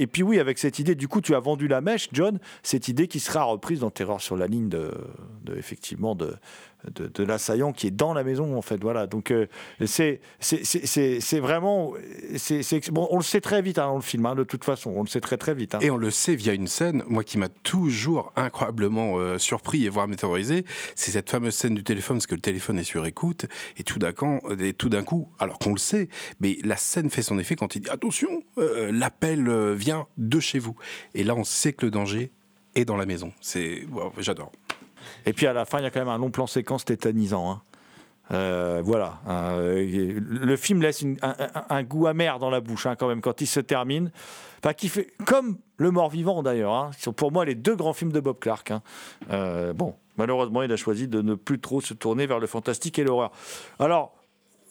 [0.00, 2.88] Et puis oui, avec cette idée, du coup, tu as vendu la mèche, John, cette
[2.88, 4.90] idée qui sera reprise dans Terreur sur la ligne de-
[5.54, 6.34] effectivement de,
[6.94, 8.80] de, l'assaillant qui est dans la maison en fait.
[8.80, 9.46] Voilà, donc euh,
[9.84, 10.20] c'est
[11.40, 11.94] vraiment
[12.36, 14.92] c'est bon, on le sait très vite hein, dans le film, hein, de toute façon,
[14.94, 15.74] on le sait très très vite.
[15.74, 15.78] hein.
[15.80, 19.88] Et on le sait via une scène, moi qui m'a toujours incroyablement euh, surpris et
[19.88, 20.64] voire météorisé,
[20.94, 23.98] c'est cette fameuse scène du téléphone, parce que le téléphone est sur écoute, et tout
[23.98, 24.12] d'un
[24.90, 26.08] d'un coup alors qu'on le sait,
[26.40, 30.40] mais la scène fait son effet quand il dit attention, euh, l'appel euh, vient de
[30.40, 30.76] chez vous.
[31.14, 32.32] Et là, on sait que le danger
[32.74, 33.32] est dans la maison.
[33.40, 33.86] C'est,
[34.18, 34.52] j'adore.
[35.26, 37.50] Et puis à la fin, il y a quand même un long plan séquence tétanisant.
[37.50, 37.62] hein.
[38.32, 39.20] Euh, voilà.
[39.28, 41.04] Euh, le film laisse
[41.68, 44.12] un, goût amer dans la bouche hein, quand même quand il se termine.
[44.62, 46.72] Enfin, qui fait comme Le Mort-Vivant d'ailleurs.
[46.74, 46.90] hein.
[46.96, 48.70] Ce sont pour moi les deux grands films de Bob Clark.
[48.70, 48.82] hein.
[49.30, 52.98] Euh, bon, malheureusement, il a choisi de ne plus trop se tourner vers le fantastique
[52.98, 53.32] et l'horreur.
[53.78, 54.14] Alors.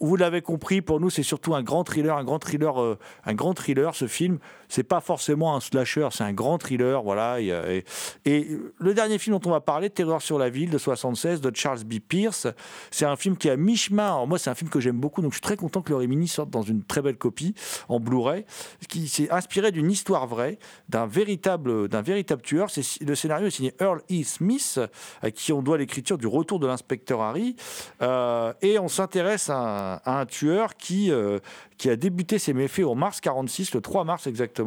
[0.02, 3.54] Vous l'avez compris, pour nous, c'est surtout un grand thriller, un grand thriller, un grand
[3.54, 4.40] thriller, ce film.
[4.70, 7.04] C'est pas forcément un slasher, c'est un grand thriller.
[7.04, 7.42] Voilà.
[7.42, 7.84] Et, et-
[8.26, 8.48] et
[8.78, 11.84] le dernier film dont on va parler, Terreur sur la ville de 76 de Charles
[11.84, 11.96] B.
[12.00, 12.48] Pierce,
[12.92, 14.26] c'est un film qui est à mi-chemin.
[14.26, 16.28] Moi, c'est un film que j'aime beaucoup, donc je suis très content que le Rimini
[16.28, 17.56] sorte dans une très belle copie
[17.88, 18.46] en Blu-ray,
[18.88, 20.60] qui s'est inspiré d'une histoire vraie,
[20.90, 22.70] d'un véritable, véritable tueur.
[22.70, 24.24] C'est, le scénario est signé Earl E.
[24.24, 24.80] Smith,
[25.22, 27.56] à qui on doit l'écriture du Retour de l'inspecteur Harry.
[28.02, 31.40] Euh, et on s'intéresse à un tueur qui, euh,
[31.78, 34.59] qui a débuté ses méfaits en mars 46, le 3 mars exactement.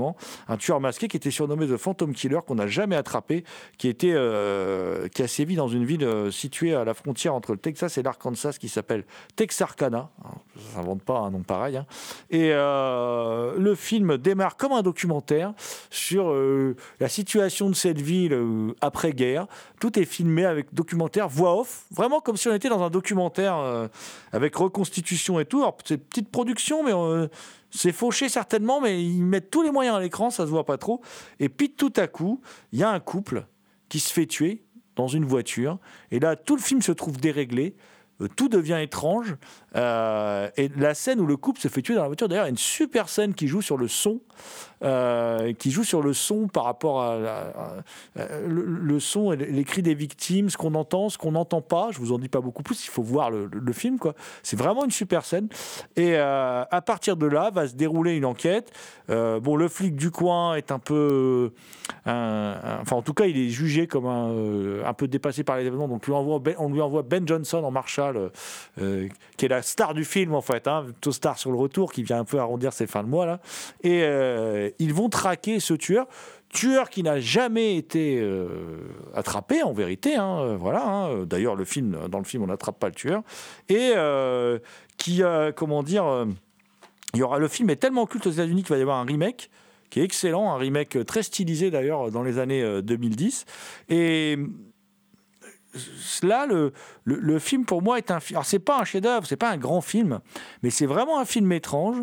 [0.48, 3.44] Un tueur masqué qui était surnommé The Phantom Killer, qu'on n'a jamais attrapé,
[3.78, 7.52] qui, était, euh, qui a sévi dans une ville euh, située à la frontière entre
[7.52, 9.04] le Texas et l'Arkansas qui s'appelle
[9.36, 10.10] Texarkana.
[10.56, 11.76] Ça s'invente pas un nom pareil.
[11.76, 11.86] hein.
[12.30, 15.54] Et euh, le film démarre comme un documentaire
[15.90, 16.34] sur
[17.00, 18.36] la situation de cette ville
[18.80, 19.46] après-guerre.
[19.80, 23.88] Tout est filmé avec documentaire, voix off, vraiment comme si on était dans un documentaire
[24.32, 25.60] avec reconstitution et tout.
[25.60, 26.92] Alors, c'est petite production, mais
[27.74, 30.76] c'est fauché certainement, mais ils mettent tous les moyens à l'écran, ça se voit pas
[30.78, 31.00] trop.
[31.40, 32.40] Et puis tout à coup,
[32.72, 33.46] il y a un couple
[33.88, 34.62] qui se fait tuer
[34.94, 35.78] dans une voiture.
[36.10, 37.74] Et là, tout le film se trouve déréglé.
[38.20, 39.36] euh, Tout devient étrange.
[39.76, 42.50] Euh, et la scène où le couple se fait tuer dans la voiture, d'ailleurs, il
[42.50, 44.20] une super scène qui joue sur le son,
[44.84, 47.76] euh, qui joue sur le son par rapport à, à-
[48.46, 51.88] le, son et les cris des victimes, ce qu'on entend, ce qu'on n'entend pas.
[51.90, 52.84] Je vous en dis pas beaucoup plus.
[52.84, 54.14] Il faut voir le, film, quoi.
[54.42, 55.48] C'est vraiment une super scène.
[55.96, 58.70] Et euh, à partir de là, va se dérouler une enquête.
[59.08, 61.52] Euh, bon, le flic du coin est un peu,
[62.04, 65.64] enfin, en tout cas, il est jugé comme un, euh, un peu dépassé par les
[65.64, 65.88] événements.
[65.88, 66.08] Donc,
[66.42, 68.28] ben- on lui envoie Ben Johnson en Marshall, euh,
[68.80, 72.02] euh, qui est la star du film en fait, hein, star sur le retour, qui
[72.02, 73.40] vient un peu arrondir ses fins de mois là.
[73.82, 76.06] Et euh, ils vont traquer ce tueur.
[76.50, 78.46] Tueur qui n'a jamais été euh,
[79.14, 80.86] attrapé en vérité, hein, euh, voilà.
[80.86, 81.24] hein.
[81.24, 83.22] D'ailleurs, le film, dans le film, on n'attrape pas le tueur
[83.70, 84.58] et euh,
[84.98, 85.22] qui,
[85.56, 86.26] comment dire,
[87.14, 89.04] il y aura le film est tellement culte aux États-Unis qu'il va y avoir un
[89.04, 89.50] remake
[89.92, 93.44] qui est excellent, un remake très stylisé d'ailleurs dans les années euh, 2010
[93.90, 94.38] et
[96.22, 96.72] là, le,
[97.04, 98.36] le, film pour moi est un film.
[98.36, 100.20] Alors, c'est pas un chef-d'œuvre, c'est pas un grand film,
[100.62, 101.96] mais c'est vraiment un film étrange,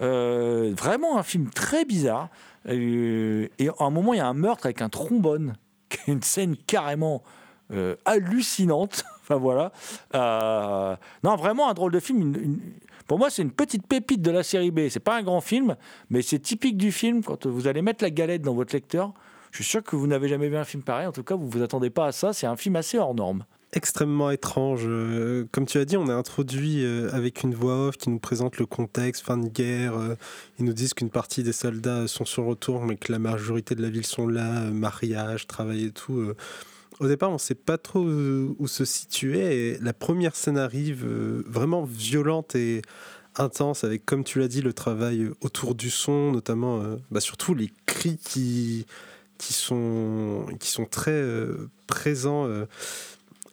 [0.00, 2.28] euh, vraiment un film très bizarre.
[2.68, 5.54] Euh, et à un moment, il y a un meurtre avec un trombone,
[5.88, 7.22] qui est une scène carrément
[7.72, 9.04] euh, hallucinante.
[9.22, 9.72] enfin voilà.
[11.22, 12.58] Non, vraiment un drôle de film.
[13.06, 14.88] pour moi, c'est une petite pépite de la série B.
[14.88, 15.76] C'est pas un grand film,
[16.08, 17.22] mais c'est typique du film.
[17.22, 19.12] Quand vous allez mettre la galette dans votre lecteur,
[19.50, 21.06] je suis sûr que vous n'avez jamais vu un film pareil.
[21.06, 22.32] En tout cas, vous vous attendez pas à ça.
[22.32, 23.44] C'est un film assez hors norme.
[23.72, 24.82] extrêmement étrange.
[24.84, 28.18] Euh, Comme tu as dit, on est introduit euh, avec une voix off qui nous
[28.18, 29.96] présente le contexte, fin de guerre.
[29.96, 30.14] euh,
[30.58, 33.82] Ils nous disent qu'une partie des soldats sont sur retour, mais que la majorité de
[33.82, 36.32] la ville sont là, mariage, travail et tout.
[36.98, 39.70] Au départ, on ne sait pas trop où, se situer.
[39.70, 41.06] Et la première scène arrive
[41.46, 42.82] vraiment violente et
[43.36, 47.70] intense, avec, comme tu l'as dit, le travail autour du son, notamment, bah, surtout les
[47.86, 48.84] cris qui,
[49.40, 52.46] qui, sont, qui sont très euh, présents.
[52.46, 52.66] euh,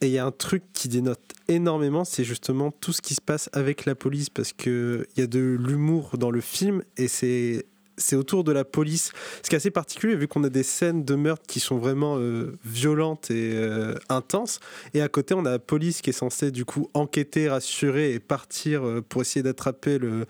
[0.00, 1.18] et il y a un truc qui dénote
[1.48, 5.26] énormément, c'est justement tout ce qui se passe avec la police, parce qu'il y a
[5.26, 7.66] de l'humour dans le film, et c'est
[8.00, 9.10] c'est autour de la police.
[9.42, 12.16] Ce qui est assez particulier, vu qu'on a des scènes de meurtre qui sont vraiment
[12.16, 13.60] euh, violentes et
[14.08, 14.60] intenses,
[14.94, 18.20] et à côté, on a la police qui est censée du coup enquêter, rassurer et
[18.20, 20.26] partir pour essayer d'attraper le,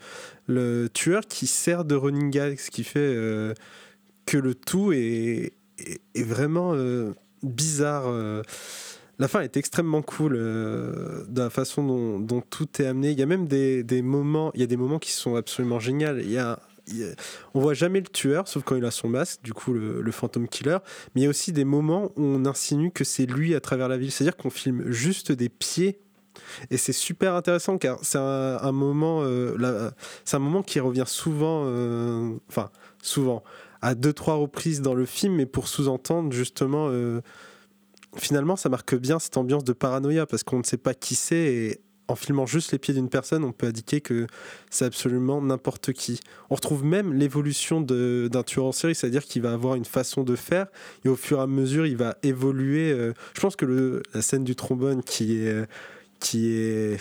[0.47, 3.15] le tueur, qui sert de running gag, ce qui fait
[4.29, 5.53] que le tout est,
[6.15, 8.03] vraiment euh, bizarre.
[8.07, 8.43] euh.
[9.17, 13.09] La fin est extrêmement cool euh, de la façon dont, tout est amené.
[13.09, 16.15] Il y a même des, moments, il y a des moments qui sont absolument géniaux.
[16.19, 16.59] Il y a,
[17.55, 20.47] on voit jamais le tueur, sauf quand il a son masque, du coup le, fantôme
[20.47, 20.77] killer.
[21.15, 23.87] Mais il y a aussi des moments où on insinue que c'est lui à travers
[23.87, 24.11] la ville.
[24.11, 25.99] C'est-à-dire qu'on filme juste des pieds.
[26.69, 29.23] Et c'est super intéressant car c'est un, moment,
[30.23, 31.63] c'est un moment qui revient souvent,
[32.47, 32.69] enfin
[33.01, 33.43] souvent,
[33.81, 37.21] à deux trois reprises dans le film, mais pour sous-entendre justement euh,
[38.17, 41.35] finalement, ça marque bien cette ambiance de paranoïa parce qu'on ne sait pas qui c'est
[41.35, 44.25] et en filmant juste les pieds d'une personne, on peut indiquer que
[44.71, 46.19] c'est absolument n'importe qui.
[46.49, 50.35] On retrouve même l'évolution d'un tueur en série, c'est-à-dire qu'il va avoir une façon de
[50.35, 50.65] faire
[51.05, 52.91] et au fur et à mesure, il va évoluer.
[52.91, 55.67] euh, je pense que la scène du trombone qui est,
[56.19, 56.99] qui est,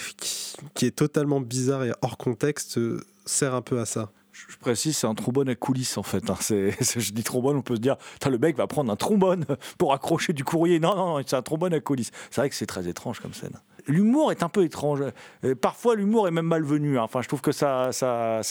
[0.74, 4.12] qui est totalement bizarre et hors contexte euh, sert un peu à ça.
[4.48, 6.30] Je précise, c'est un trombone à coulisses en fait.
[6.30, 6.36] hein.
[6.50, 7.96] Je dis trombone, on peut se dire,
[8.30, 9.44] le mec va prendre un trombone
[9.78, 10.78] pour accrocher du courrier.
[10.80, 12.10] Non, non, c'est un trombone à coulisses.
[12.30, 13.58] C'est vrai que c'est très étrange comme scène.
[13.86, 15.02] L'humour est un peu étrange.
[15.44, 16.98] Euh, Parfois, l'humour est même malvenu.
[16.98, 17.02] hein.
[17.02, 17.90] Enfin, je trouve que ça,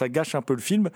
[0.09, 0.89] gâche un peu le film.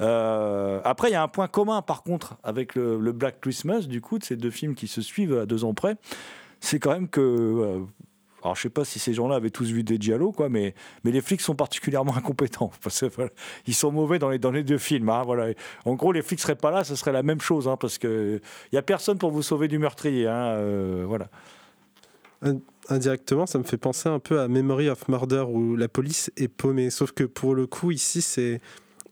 [0.00, 3.82] Euh, après, il y a un point commun, par contre, avec le, le Black Christmas,
[3.82, 5.96] du coup, de ces deux films qui se suivent à deux ans près.
[6.60, 7.20] C'est quand même que.
[7.20, 7.80] euh,
[8.48, 10.74] Alors je sais pas si ces gens-là avaient tous vu des Giallo, quoi, mais,
[11.04, 12.72] mais les flics sont particulièrement incompétents.
[12.82, 13.30] Parce que,
[13.66, 15.10] ils sont mauvais dans les, dans les deux films.
[15.10, 15.52] hein, voilà.
[15.84, 18.40] En gros, les flics seraient pas là, ce serait la même chose, hein, parce que
[18.72, 20.26] il y a personne pour vous sauver du meurtrier.
[20.26, 21.28] hein, euh, voilà.
[22.88, 26.48] Indirectement, ça me fait penser un peu à Memory of Murder où la police est
[26.48, 26.88] paumée.
[26.88, 28.60] Sauf que pour le coup, ici, c'est.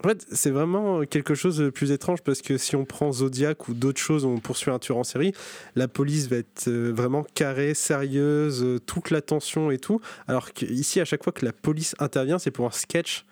[0.05, 3.69] En fait, c'est vraiment quelque chose de plus étrange parce que si on prend Zodiac
[3.69, 5.33] ou d'autres choses on poursuit un tueur en série,
[5.75, 10.01] la police va être euh, vraiment carrée, sérieuse, euh, toute l'attention et tout.
[10.29, 13.25] Alors qu'ici, à chaque fois que la police intervient, c'est pour un sketch.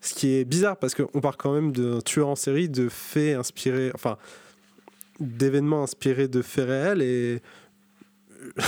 [0.00, 3.36] Ce qui est bizarre parce qu'on part quand même d'un tueur en série, de faits
[3.36, 4.16] inspirés, enfin,
[5.20, 7.40] d'événements inspirés de faits réels et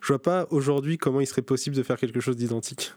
[0.00, 2.92] je vois pas aujourd'hui comment il serait possible de faire quelque chose d'identique.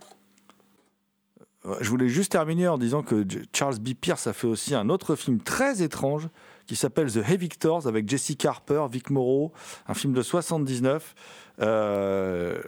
[1.79, 3.89] Je voulais juste terminer en disant que Charles B.
[3.99, 6.27] Pierce a fait aussi un autre film très étrange
[6.65, 9.53] qui s'appelle The Evictors avec Jessica Harper, Vic Morrow,
[9.87, 11.15] un film de 79.
[11.61, 12.61] Euh,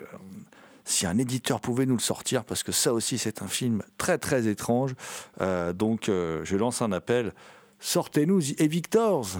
[0.86, 4.18] si un éditeur pouvait nous le sortir, parce que ça aussi c'est un film très
[4.18, 4.94] très étrange,
[5.42, 7.34] Euh, donc euh, je lance un appel,
[7.80, 9.40] sortez-nous The Evictors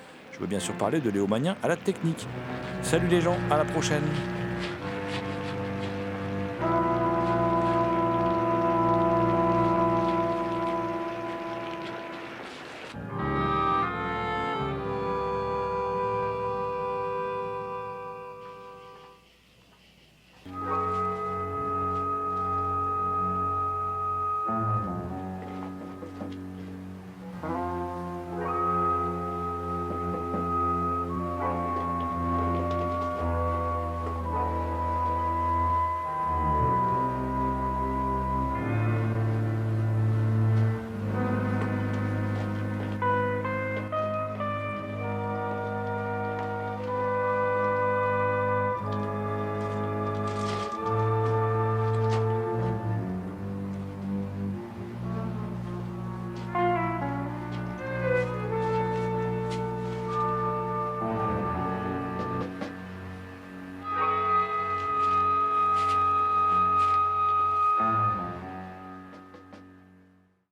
[0.31, 2.27] Je veux bien sûr parler de Léo Magnin à la technique.
[2.81, 4.03] Salut les gens, à la prochaine